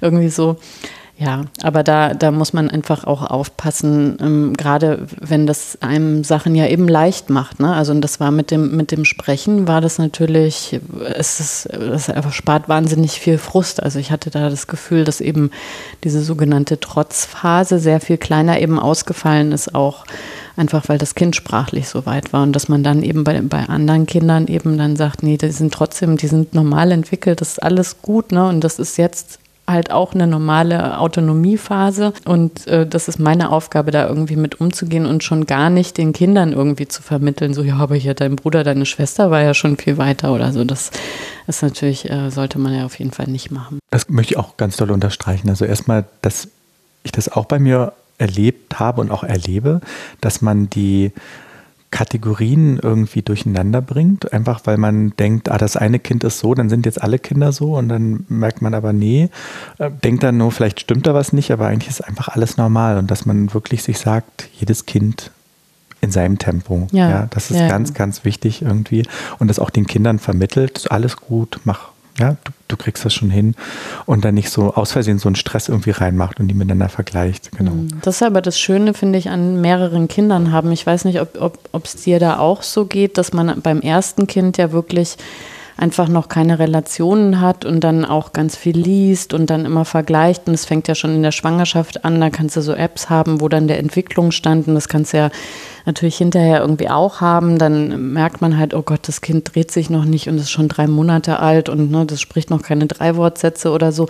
[0.00, 0.56] irgendwie so.
[1.18, 6.56] Ja, aber da, da muss man einfach auch aufpassen, ähm, gerade wenn das einem Sachen
[6.56, 7.60] ja eben leicht macht.
[7.60, 7.72] Ne?
[7.72, 10.80] Also und das war mit dem, mit dem Sprechen, war das natürlich,
[11.14, 13.82] es ist, es spart wahnsinnig viel Frust.
[13.82, 15.50] Also ich hatte da das Gefühl, dass eben
[16.02, 20.04] diese sogenannte Trotzphase sehr viel kleiner eben ausgefallen ist, auch
[20.56, 23.64] einfach weil das Kind sprachlich so weit war und dass man dann eben bei, bei
[23.68, 27.62] anderen Kindern eben dann sagt, nee, die sind trotzdem, die sind normal entwickelt, das ist
[27.62, 28.48] alles gut, ne?
[28.48, 33.90] Und das ist jetzt halt auch eine normale Autonomiephase und äh, das ist meine Aufgabe,
[33.90, 37.76] da irgendwie mit umzugehen und schon gar nicht den Kindern irgendwie zu vermitteln, so ja,
[37.76, 40.64] aber hier dein Bruder, deine Schwester war ja schon viel weiter oder so.
[40.64, 40.90] Das
[41.46, 43.78] ist natürlich, äh, sollte man ja auf jeden Fall nicht machen.
[43.90, 45.48] Das möchte ich auch ganz doll unterstreichen.
[45.48, 46.48] Also erstmal, dass
[47.04, 49.80] ich das auch bei mir erlebt habe und auch erlebe,
[50.20, 51.12] dass man die
[51.92, 56.70] Kategorien irgendwie durcheinander bringt, einfach weil man denkt, ah, das eine Kind ist so, dann
[56.70, 59.28] sind jetzt alle Kinder so und dann merkt man aber, nee,
[59.78, 62.96] äh, denkt dann nur, vielleicht stimmt da was nicht, aber eigentlich ist einfach alles normal
[62.96, 65.30] und dass man wirklich sich sagt, jedes Kind
[66.00, 66.88] in seinem Tempo.
[66.92, 67.68] Ja, ja das ist ja.
[67.68, 69.06] ganz, ganz wichtig irgendwie
[69.38, 73.30] und das auch den Kindern vermittelt, alles gut, mach, ja, du, du, kriegst das schon
[73.30, 73.54] hin
[74.06, 77.50] und dann nicht so aus Versehen so einen Stress irgendwie reinmacht und die miteinander vergleicht.
[77.56, 77.72] Genau.
[77.72, 80.72] Hm, das ist aber das Schöne, finde ich, an mehreren Kindern haben.
[80.72, 84.58] Ich weiß nicht, ob es dir da auch so geht, dass man beim ersten Kind
[84.58, 85.16] ja wirklich
[85.76, 90.46] einfach noch keine Relationen hat und dann auch ganz viel liest und dann immer vergleicht.
[90.46, 93.40] Und es fängt ja schon in der Schwangerschaft an, da kannst du so Apps haben,
[93.40, 95.30] wo dann der Entwicklungsstand und das kannst du ja
[95.86, 97.58] natürlich hinterher irgendwie auch haben.
[97.58, 100.68] Dann merkt man halt, oh Gott, das Kind dreht sich noch nicht und ist schon
[100.68, 104.08] drei Monate alt und ne, das spricht noch keine drei Wortsätze oder so.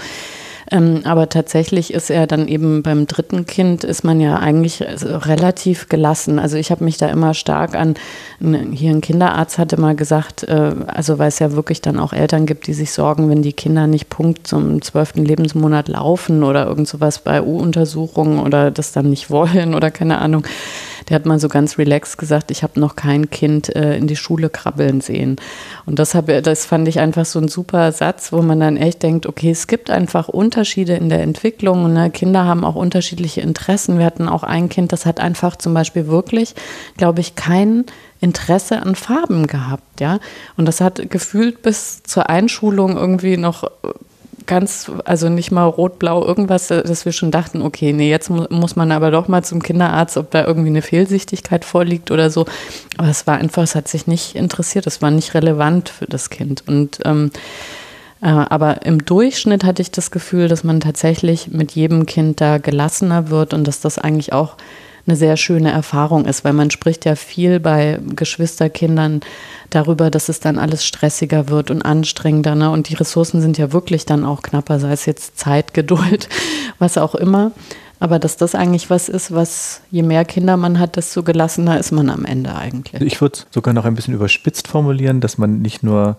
[0.72, 5.90] Ähm, aber tatsächlich ist er dann eben beim dritten Kind, ist man ja eigentlich relativ
[5.90, 6.38] gelassen.
[6.38, 7.94] Also ich habe mich da immer stark an,
[8.40, 12.46] hier ein Kinderarzt hatte mal gesagt, äh, also weil es ja wirklich dann auch Eltern
[12.46, 16.88] gibt, die sich sorgen, wenn die Kinder nicht Punkt zum zwölften Lebensmonat laufen oder irgend
[16.88, 20.46] sowas bei U-Untersuchungen oder das dann nicht wollen oder keine Ahnung
[21.08, 24.14] der hat mal so ganz relaxed gesagt, ich habe noch kein Kind äh, in die
[24.14, 25.36] Schule krabbeln sehen.
[25.84, 29.02] Und das, hab, das fand ich einfach so ein super Satz, wo man dann echt
[29.02, 31.92] denkt, okay, es gibt einfach Unterschiede in der Entwicklung.
[31.92, 32.10] Ne?
[32.10, 33.98] Kinder haben auch unterschiedliche Interessen.
[33.98, 36.54] Wir hatten auch ein Kind, das hat einfach zum Beispiel wirklich,
[36.96, 37.84] glaube ich, kein
[38.20, 40.20] Interesse an Farben gehabt, ja.
[40.56, 43.64] Und das hat gefühlt bis zur Einschulung irgendwie noch
[44.46, 48.76] ganz, also nicht mal rot-blau, irgendwas, dass wir schon dachten, okay, nee, jetzt mu muss
[48.76, 52.46] man aber doch mal zum Kinderarzt, ob da irgendwie eine Fehlsichtigkeit vorliegt oder so.
[52.96, 56.30] Aber es war einfach, es hat sich nicht interessiert, es war nicht relevant für das
[56.30, 56.64] Kind.
[56.66, 57.38] Und ähm, äh,
[58.28, 63.30] aber im Durchschnitt hatte ich das Gefühl, dass man tatsächlich mit jedem Kind da gelassener
[63.30, 64.56] wird und dass das eigentlich auch
[65.06, 69.20] eine sehr schöne Erfahrung ist, weil man spricht ja viel bei Geschwisterkindern
[69.70, 72.54] darüber, dass es dann alles stressiger wird und anstrengender.
[72.54, 72.70] Ne?
[72.70, 76.28] Und die Ressourcen sind ja wirklich dann auch knapper, sei es jetzt Zeit, Geduld,
[76.78, 77.50] was auch immer.
[77.98, 81.92] Aber dass das eigentlich was ist, was je mehr Kinder man hat, desto gelassener ist
[81.92, 83.00] man am Ende eigentlich.
[83.00, 86.16] Ich würde es sogar noch ein bisschen überspitzt formulieren, dass man nicht nur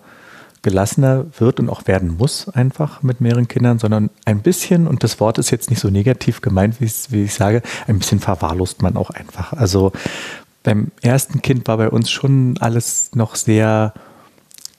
[0.64, 5.20] gelassener wird und auch werden muss, einfach mit mehreren Kindern, sondern ein bisschen, und das
[5.20, 8.96] Wort ist jetzt nicht so negativ gemeint, wie, wie ich sage, ein bisschen verwahrlost man
[8.96, 9.54] auch einfach.
[9.54, 9.92] Also
[10.64, 13.94] beim ersten Kind war bei uns schon alles noch sehr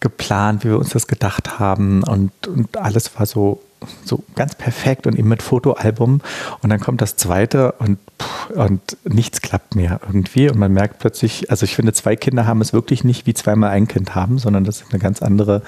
[0.01, 3.63] geplant, wie wir uns das gedacht haben und, und alles war so
[4.05, 6.21] so ganz perfekt und eben mit Fotoalbum.
[6.63, 7.99] Und dann kommt das zweite und,
[8.55, 10.49] und nichts klappt mehr irgendwie.
[10.49, 13.71] Und man merkt plötzlich, also ich finde, zwei Kinder haben es wirklich nicht wie zweimal
[13.71, 15.63] ein Kind haben, sondern das ist eine ganz andere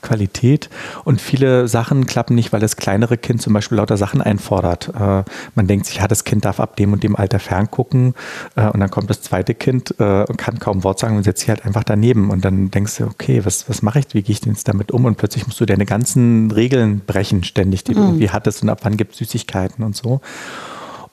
[0.00, 0.70] Qualität.
[1.04, 4.88] Und viele Sachen klappen nicht, weil das kleinere Kind zum Beispiel lauter Sachen einfordert.
[4.88, 8.14] Äh, man denkt sich, ja, das Kind darf ab dem und dem Alter ferngucken.
[8.56, 11.40] Äh, und dann kommt das zweite Kind äh, und kann kaum Wort sagen und setzt
[11.40, 12.30] sich halt einfach daneben.
[12.30, 14.90] Und dann denkst du, okay, was, was mache ich, wie gehe ich denn jetzt damit
[14.92, 15.04] um?
[15.04, 18.06] Und plötzlich musst du deine ganzen Regeln brechen, ständig ständig, die du mhm.
[18.06, 20.20] irgendwie hattest und ab wann gibt es Süßigkeiten und so.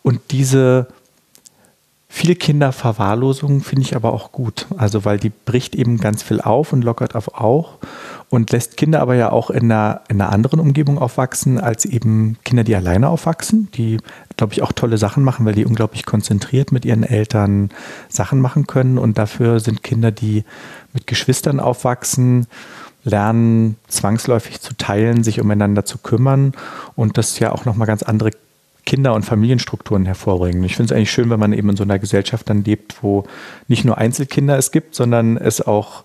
[0.02, 0.88] Und diese
[2.12, 4.66] viele Kinderverwahrlosung finde ich aber auch gut.
[4.78, 7.78] Also weil die bricht eben ganz viel auf und lockert auf auch
[8.30, 12.38] und lässt Kinder aber ja auch in einer, in einer anderen Umgebung aufwachsen als eben
[12.44, 13.98] Kinder, die alleine aufwachsen, die,
[14.38, 17.70] glaube ich, auch tolle Sachen machen, weil die unglaublich konzentriert mit ihren Eltern
[18.08, 18.98] Sachen machen können.
[18.98, 20.46] Und dafür sind Kinder, die
[20.94, 22.48] mit Geschwistern aufwachsen,
[23.04, 26.54] lernen zwangsläufig zu teilen, sich umeinander zu kümmern
[26.96, 28.32] und das ja auch nochmal ganz andere
[28.86, 30.64] Kinder- und Familienstrukturen hervorbringen.
[30.64, 33.24] Ich finde es eigentlich schön, wenn man eben in so einer Gesellschaft dann lebt, wo
[33.68, 36.04] nicht nur Einzelkinder es gibt, sondern es auch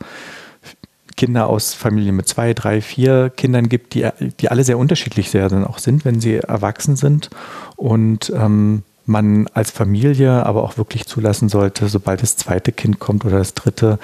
[1.17, 4.09] Kinder aus Familien mit zwei, drei, vier Kindern gibt, die,
[4.41, 7.31] die alle sehr unterschiedlich sehr dann auch sind, wenn sie erwachsen sind.
[7.77, 13.25] Und ähm, man als Familie aber auch wirklich zulassen sollte, sobald das zweite Kind kommt
[13.25, 13.99] oder das dritte,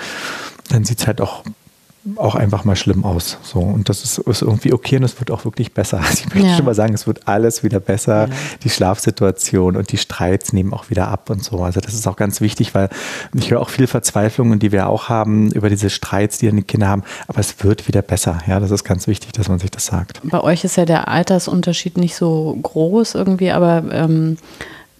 [0.68, 1.43] dann sieht es halt auch
[2.17, 3.39] auch einfach mal schlimm aus.
[3.43, 6.01] So, und das ist, ist irgendwie okay und es wird auch wirklich besser.
[6.11, 6.57] Also ich möchte ja.
[6.57, 8.29] schon mal sagen, es wird alles wieder besser.
[8.29, 8.35] Ja.
[8.65, 11.63] Die Schlafsituation und die Streits nehmen auch wieder ab und so.
[11.63, 12.89] Also das ist auch ganz wichtig, weil
[13.35, 16.57] ich höre auch viel Verzweiflung und die wir auch haben über diese Streits, die dann
[16.57, 17.05] die Kinder haben.
[17.29, 18.39] Aber es wird wieder besser.
[18.49, 20.21] Ja, das ist ganz wichtig, dass man sich das sagt.
[20.25, 24.37] Bei euch ist ja der Altersunterschied nicht so groß irgendwie, aber ähm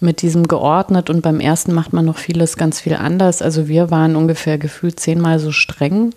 [0.01, 3.43] mit diesem geordnet und beim ersten macht man noch vieles ganz viel anders.
[3.43, 6.13] Also wir waren ungefähr gefühlt zehnmal so streng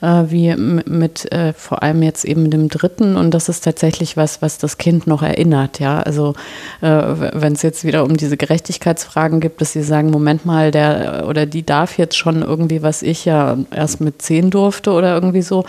[0.00, 4.40] äh, wie mit äh, vor allem jetzt eben dem dritten und das ist tatsächlich was,
[4.40, 5.78] was das Kind noch erinnert.
[5.80, 6.34] Ja, also
[6.80, 11.26] äh, wenn es jetzt wieder um diese Gerechtigkeitsfragen gibt, dass sie sagen, Moment mal, der
[11.28, 15.42] oder die darf jetzt schon irgendwie, was ich ja erst mit zehn durfte oder irgendwie
[15.42, 15.64] so.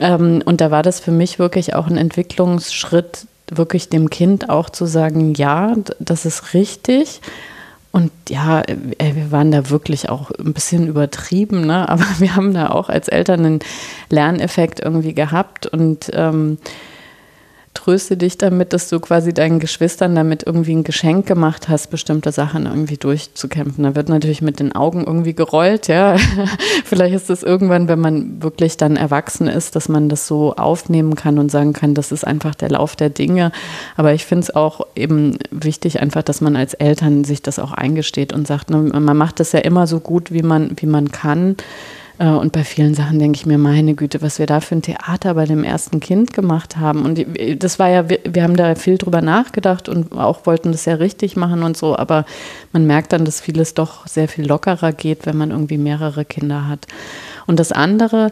[0.00, 4.70] Ähm, und da war das für mich wirklich auch ein Entwicklungsschritt, wirklich dem Kind auch
[4.70, 7.20] zu sagen, ja, das ist richtig.
[7.92, 11.88] Und ja, ey, wir waren da wirklich auch ein bisschen übertrieben, ne?
[11.88, 13.58] aber wir haben da auch als Eltern einen
[14.10, 16.58] Lerneffekt irgendwie gehabt und ähm,
[17.84, 22.30] tröste dich damit, dass du quasi deinen Geschwistern damit irgendwie ein Geschenk gemacht hast, bestimmte
[22.30, 23.84] Sachen irgendwie durchzukämpfen.
[23.84, 26.16] Da wird natürlich mit den Augen irgendwie gerollt, ja.
[26.84, 31.14] Vielleicht ist es irgendwann, wenn man wirklich dann erwachsen ist, dass man das so aufnehmen
[31.14, 33.50] kann und sagen kann, das ist einfach der Lauf der Dinge.
[33.96, 37.72] Aber ich finde es auch eben wichtig, einfach, dass man als Eltern sich das auch
[37.72, 41.10] eingesteht und sagt, ne, man macht das ja immer so gut, wie man, wie man
[41.12, 41.56] kann.
[42.20, 44.82] Äh, und bei vielen Sachen denke ich mir, meine Güte, was wir da für ein
[44.82, 47.04] Theater bei dem ersten Kind gemacht haben.
[47.04, 47.24] Und
[47.62, 51.36] das war ja, wir haben da viel drüber nachgedacht und auch wollten das ja richtig
[51.36, 51.96] machen und so.
[51.96, 52.24] Aber
[52.72, 56.68] man merkt dann, dass vieles doch sehr viel lockerer geht, wenn man irgendwie mehrere Kinder
[56.68, 56.86] hat.
[57.46, 58.30] Und das andere,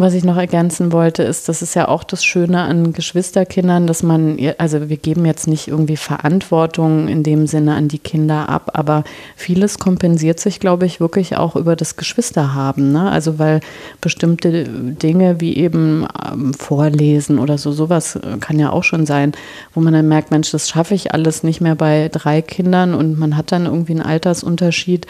[0.00, 4.02] was ich noch ergänzen wollte, ist, das ist ja auch das Schöne an Geschwisterkindern, dass
[4.02, 8.72] man, also wir geben jetzt nicht irgendwie Verantwortung in dem Sinne an die Kinder ab,
[8.74, 9.04] aber
[9.36, 12.92] vieles kompensiert sich, glaube ich, wirklich auch über das Geschwisterhaben.
[12.92, 13.08] Ne?
[13.08, 13.60] Also weil
[14.00, 19.32] bestimmte Dinge wie eben ähm, Vorlesen oder so, sowas kann ja auch schon sein,
[19.74, 23.18] wo man dann merkt, Mensch, das schaffe ich alles nicht mehr bei drei Kindern und
[23.18, 25.06] man hat dann irgendwie einen Altersunterschied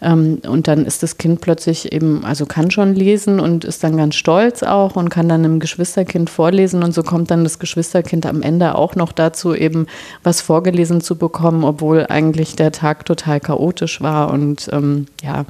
[0.00, 3.96] ähm, und dann ist das Kind plötzlich eben, also kann schon lesen und ist dann
[3.96, 7.58] ganz stolz stolz auch und kann dann einem Geschwisterkind vorlesen und so kommt dann das
[7.58, 9.86] Geschwisterkind am Ende auch noch dazu, eben
[10.22, 15.46] was vorgelesen zu bekommen, obwohl eigentlich der Tag total chaotisch war und ähm, ja,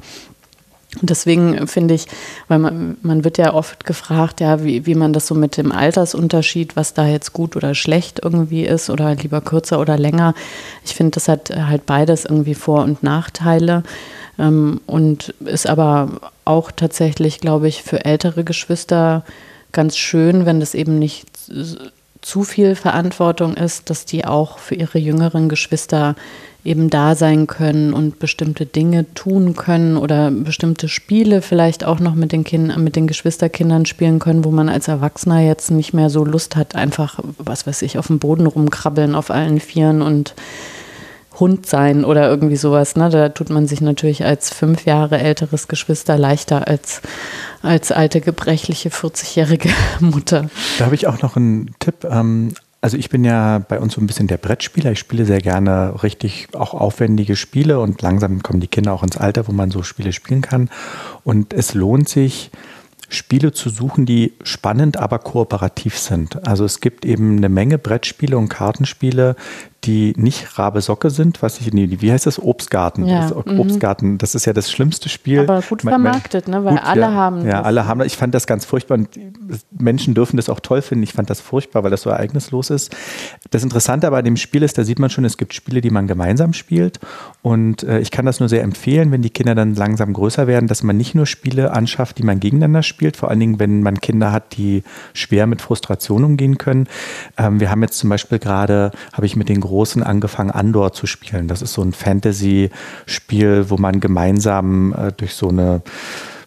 [1.01, 2.05] deswegen finde ich,
[2.47, 5.73] weil man, man wird ja oft gefragt, ja, wie, wie man das so mit dem
[5.73, 10.33] Altersunterschied, was da jetzt gut oder schlecht irgendwie ist oder lieber kürzer oder länger.
[10.85, 13.83] Ich finde, das hat halt beides irgendwie Vor- und Nachteile.
[14.39, 19.23] Ähm, und ist aber auch tatsächlich, glaube ich, für ältere Geschwister
[19.71, 21.27] ganz schön, wenn das eben nicht
[22.21, 26.15] zu viel Verantwortung ist, dass die auch für ihre jüngeren Geschwister
[26.65, 32.15] eben da sein können und bestimmte Dinge tun können oder bestimmte Spiele vielleicht auch noch
[32.15, 36.09] mit den Kindern, mit den Geschwisterkindern spielen können, wo man als Erwachsener jetzt nicht mehr
[36.09, 40.33] so Lust hat, einfach, was weiß ich, auf dem Boden rumkrabbeln auf allen Vieren und
[41.39, 42.95] Hund sein oder irgendwie sowas.
[42.95, 43.09] Ne?
[43.09, 47.01] Da tut man sich natürlich als fünf Jahre älteres Geschwister leichter als
[47.61, 49.69] als alte, gebrechliche 40-jährige
[49.99, 50.49] Mutter.
[50.77, 52.05] Da habe ich auch noch einen Tipp.
[52.09, 54.93] Ähm, also ich bin ja bei uns so ein bisschen der Brettspieler.
[54.93, 59.17] Ich spiele sehr gerne richtig auch aufwendige Spiele und langsam kommen die Kinder auch ins
[59.17, 60.69] Alter, wo man so Spiele spielen kann.
[61.25, 62.51] Und es lohnt sich,
[63.09, 66.47] Spiele zu suchen, die spannend, aber kooperativ sind.
[66.47, 69.35] Also es gibt eben eine Menge Brettspiele und Kartenspiele,
[69.85, 72.41] die nicht Rabe Socke sind, was ich, nee, wie heißt das?
[72.41, 73.05] Obstgarten.
[73.05, 73.29] Ja.
[73.29, 73.59] Das, mhm.
[73.59, 75.39] Obstgarten, das ist ja das schlimmste Spiel.
[75.39, 76.65] Aber gut vermarktet, ne?
[76.65, 77.65] weil gut, alle ja, haben Ja, das.
[77.65, 79.09] alle haben Ich fand das ganz furchtbar und
[79.71, 81.03] Menschen dürfen das auch toll finden.
[81.03, 82.95] Ich fand das furchtbar, weil das so ereignislos ist.
[83.51, 86.07] Das Interessante bei dem Spiel ist, da sieht man schon, es gibt Spiele, die man
[86.07, 86.99] gemeinsam spielt
[87.41, 90.67] und äh, ich kann das nur sehr empfehlen, wenn die Kinder dann langsam größer werden,
[90.67, 94.01] dass man nicht nur Spiele anschafft, die man gegeneinander spielt, vor allen Dingen, wenn man
[94.01, 96.87] Kinder hat, die schwer mit Frustration umgehen können.
[97.37, 101.05] Ähm, wir haben jetzt zum Beispiel gerade, habe ich mit den Großen angefangen, Andor zu
[101.05, 101.47] spielen.
[101.47, 105.81] Das ist so ein Fantasy-Spiel, wo man gemeinsam äh, durch so eine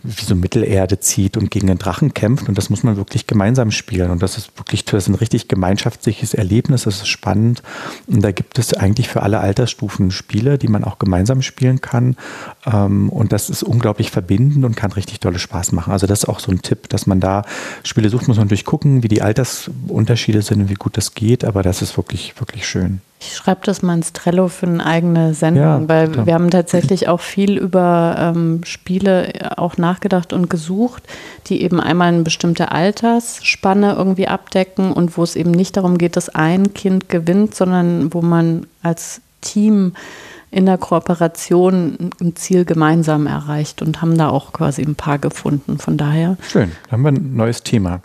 [0.05, 2.49] wie so Mittelerde zieht und gegen einen Drachen kämpft.
[2.49, 4.11] Und das muss man wirklich gemeinsam spielen.
[4.11, 6.83] Und das ist wirklich das ist ein richtig gemeinschaftliches Erlebnis.
[6.83, 7.63] Das ist spannend.
[8.09, 12.17] Und da gibt es eigentlich für alle Altersstufen Spiele, die man auch gemeinsam spielen kann.
[12.67, 15.93] Ähm, und das ist unglaublich verbindend und kann richtig tolle Spaß machen.
[15.93, 17.45] Also das ist auch so ein Tipp, dass man da
[17.85, 21.45] Spiele sucht, muss man natürlich gucken, wie die Altersunterschiede sind und wie gut das geht.
[21.45, 23.01] Aber das ist wirklich, wirklich schön.
[23.25, 26.27] Ich schreibe das mal ins Trello für eine eigene Sendung, ja, weil klar.
[26.27, 31.05] wir haben tatsächlich auch viel über ähm, Spiele äh, auch nachgedacht und gesucht,
[31.47, 36.17] die eben einmal eine bestimmte Altersspanne irgendwie abdecken und wo es eben nicht darum geht,
[36.17, 39.93] dass ein Kind gewinnt, sondern wo man als Team
[40.53, 45.79] in der Kooperation ein Ziel gemeinsam erreicht und haben da auch quasi ein paar gefunden.
[45.79, 46.37] Von daher.
[46.47, 48.03] Schön, da haben wir ein neues Thema.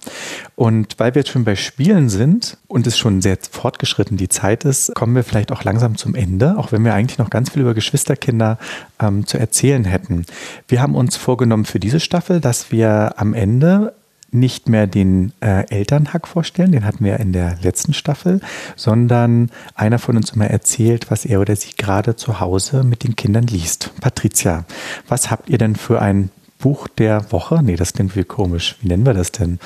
[0.56, 4.64] Und weil wir jetzt schon bei Spielen sind und es schon sehr fortgeschritten die Zeit
[4.64, 7.64] ist, kommen wir vielleicht auch langsam zum Ende, auch wenn wir eigentlich noch ganz viel
[7.64, 8.58] über Geschwisterkinder
[9.02, 10.26] ähm, zu erzählen hätten.
[10.70, 13.94] Wir haben uns vorgenommen für diese Staffel, dass wir am Ende
[14.32, 18.42] nicht mehr den äh, Elternhack vorstellen, den hatten wir in der letzten Staffel,
[18.76, 23.16] sondern einer von uns immer erzählt, was er oder sie gerade zu Hause mit den
[23.16, 23.92] Kindern liest.
[24.02, 24.66] Patricia,
[25.08, 26.30] was habt ihr denn für ein
[26.68, 27.62] Buch der Woche?
[27.64, 28.76] Nee, das klingt viel komisch.
[28.82, 29.58] Wie nennen wir das denn?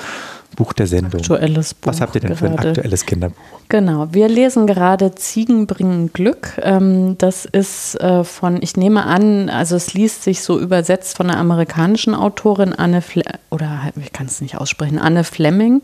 [0.54, 1.20] Buch der Sendung.
[1.20, 1.88] Aktuelles Buch.
[1.88, 2.38] Was habt ihr denn gerade.
[2.38, 3.36] für ein aktuelles Kinderbuch?
[3.68, 6.60] Genau, wir lesen gerade Ziegen bringen Glück.
[6.62, 11.28] Ähm, das ist äh, von, ich nehme an, also es liest sich so übersetzt von
[11.28, 15.82] einer amerikanischen Autorin Anne Fle oder ich kann es nicht aussprechen, Anne Fleming.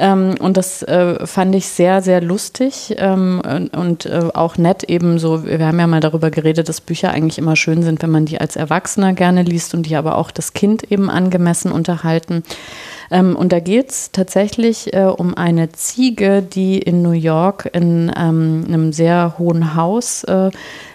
[0.00, 3.42] Ähm, und das äh, fand ich sehr, sehr lustig ähm,
[3.72, 5.44] und äh, auch nett eben so.
[5.44, 8.40] Wir haben ja mal darüber geredet, dass Bücher eigentlich immer schön sind, wenn man die
[8.40, 12.42] als Erwachsener gerne liest und die aber auch das Kind eben angemessen unterhalten.
[13.10, 18.10] Ähm, und da geht es tatsächlich äh, um eine Ziege, die in New York in
[18.16, 20.50] ähm, einem sehr hohen Haus äh,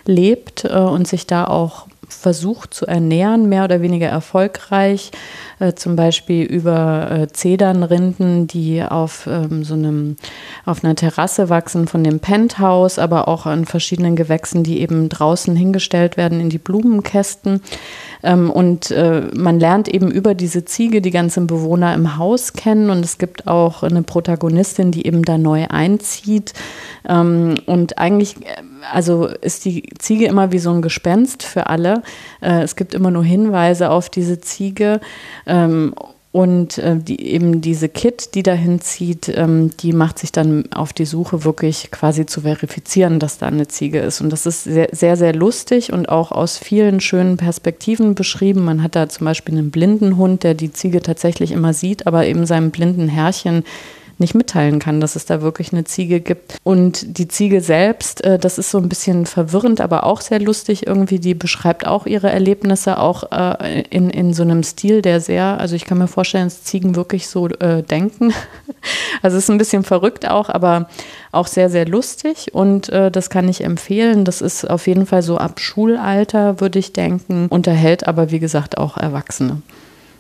[0.06, 5.12] lebt äh, und sich da auch versucht zu ernähren, mehr oder weniger erfolgreich,
[5.60, 10.18] äh, zum Beispiel über äh, Zedernrinden, die auf ähm, so einem,
[10.66, 15.56] auf einer Terrasse wachsen von dem Penthouse, aber auch an verschiedenen Gewächsen, die eben draußen
[15.56, 17.62] hingestellt werden in die Blumenkästen.
[18.26, 22.90] Ähm, und äh, man lernt eben über diese Ziege die ganzen Bewohner im Haus kennen
[22.90, 26.54] und es gibt auch eine Protagonistin, die eben da neu einzieht.
[27.08, 28.62] Ähm, und eigentlich, äh,
[28.92, 32.02] also ist die Ziege immer wie so ein Gespenst für alle.
[32.42, 35.00] Äh, es gibt immer nur Hinweise auf diese Ziege.
[36.36, 40.92] Und äh, die, eben diese Kit, die dahin zieht, ähm, die macht sich dann auf
[40.92, 44.20] die Suche, wirklich quasi zu verifizieren, dass da eine Ziege ist.
[44.20, 48.66] Und das ist sehr, sehr, sehr lustig und auch aus vielen schönen Perspektiven beschrieben.
[48.66, 52.26] Man hat da zum Beispiel einen blinden Hund, der die Ziege tatsächlich immer sieht, aber
[52.26, 53.64] eben seinem blinden Herrchen
[54.18, 56.58] nicht mitteilen kann, dass es da wirklich eine Ziege gibt.
[56.64, 60.88] Und die Ziege selbst, äh, das ist so ein bisschen verwirrend, aber auch sehr lustig
[60.88, 61.20] irgendwie.
[61.20, 65.76] Die beschreibt auch ihre Erlebnisse auch äh, in, in so einem Stil, der sehr, also
[65.76, 68.34] ich kann mir vorstellen, dass Ziegen wirklich so äh, denken.
[69.24, 70.90] Also es ist ein bisschen verrückt auch, aber
[71.32, 74.26] auch sehr, sehr lustig und äh, das kann ich empfehlen.
[74.26, 78.78] Das ist auf jeden Fall so ab Schulalter, würde ich denken, unterhält aber wie gesagt
[78.78, 79.62] auch Erwachsene.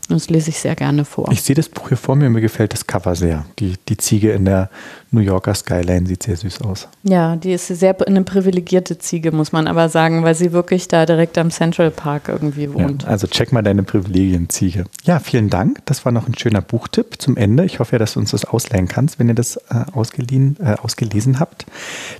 [0.07, 1.31] Das lese ich sehr gerne vor.
[1.31, 3.45] Ich sehe das Buch hier vor mir, mir gefällt das Cover sehr.
[3.57, 4.69] Die, die Ziege in der
[5.09, 6.87] New Yorker Skyline sieht sehr süß aus.
[7.03, 11.07] Ja, die ist sehr eine privilegierte Ziege, muss man aber sagen, weil sie wirklich da
[11.07, 13.03] direkt am Central Park irgendwie wohnt.
[13.03, 14.85] Ja, also check mal deine Privilegien, Ziege.
[15.03, 15.79] Ja, vielen Dank.
[15.85, 17.65] Das war noch ein schöner Buchtipp zum Ende.
[17.65, 20.75] Ich hoffe ja, dass du uns das ausleihen kannst, wenn ihr das äh, ausgeliehen, äh,
[20.81, 21.65] ausgelesen habt.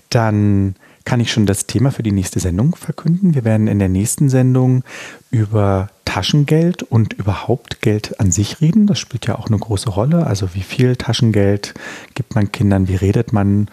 [0.09, 0.75] Dann
[1.05, 3.35] kann ich schon das Thema für die nächste Sendung verkünden.
[3.35, 4.83] Wir werden in der nächsten Sendung
[5.29, 8.87] über Taschengeld und überhaupt Geld an sich reden.
[8.87, 10.25] Das spielt ja auch eine große Rolle.
[10.25, 11.73] Also wie viel Taschengeld
[12.15, 12.87] gibt man Kindern?
[12.87, 13.67] Wie redet man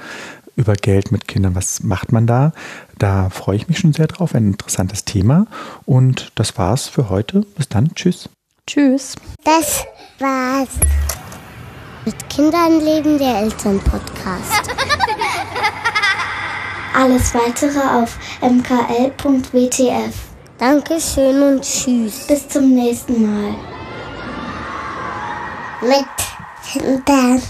[0.57, 1.55] über Geld mit Kindern?
[1.55, 2.53] Was macht man da?
[2.99, 4.35] Da freue ich mich schon sehr drauf.
[4.35, 5.47] Ein interessantes Thema.
[5.87, 7.47] Und das war's für heute.
[7.57, 7.95] Bis dann.
[7.95, 8.29] Tschüss.
[8.67, 9.17] Tschüss.
[9.45, 9.85] Das
[10.19, 10.69] war's.
[12.05, 14.71] Mit Kindern leben der Elternpodcast.
[16.95, 20.15] Alles weitere auf mkl.wtf.
[20.59, 22.27] Dankeschön und tschüss.
[22.27, 23.55] Bis zum nächsten Mal.
[25.81, 26.07] Mit
[26.71, 27.43] Kindern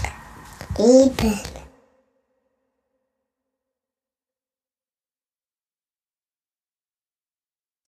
[0.77, 1.52] leben.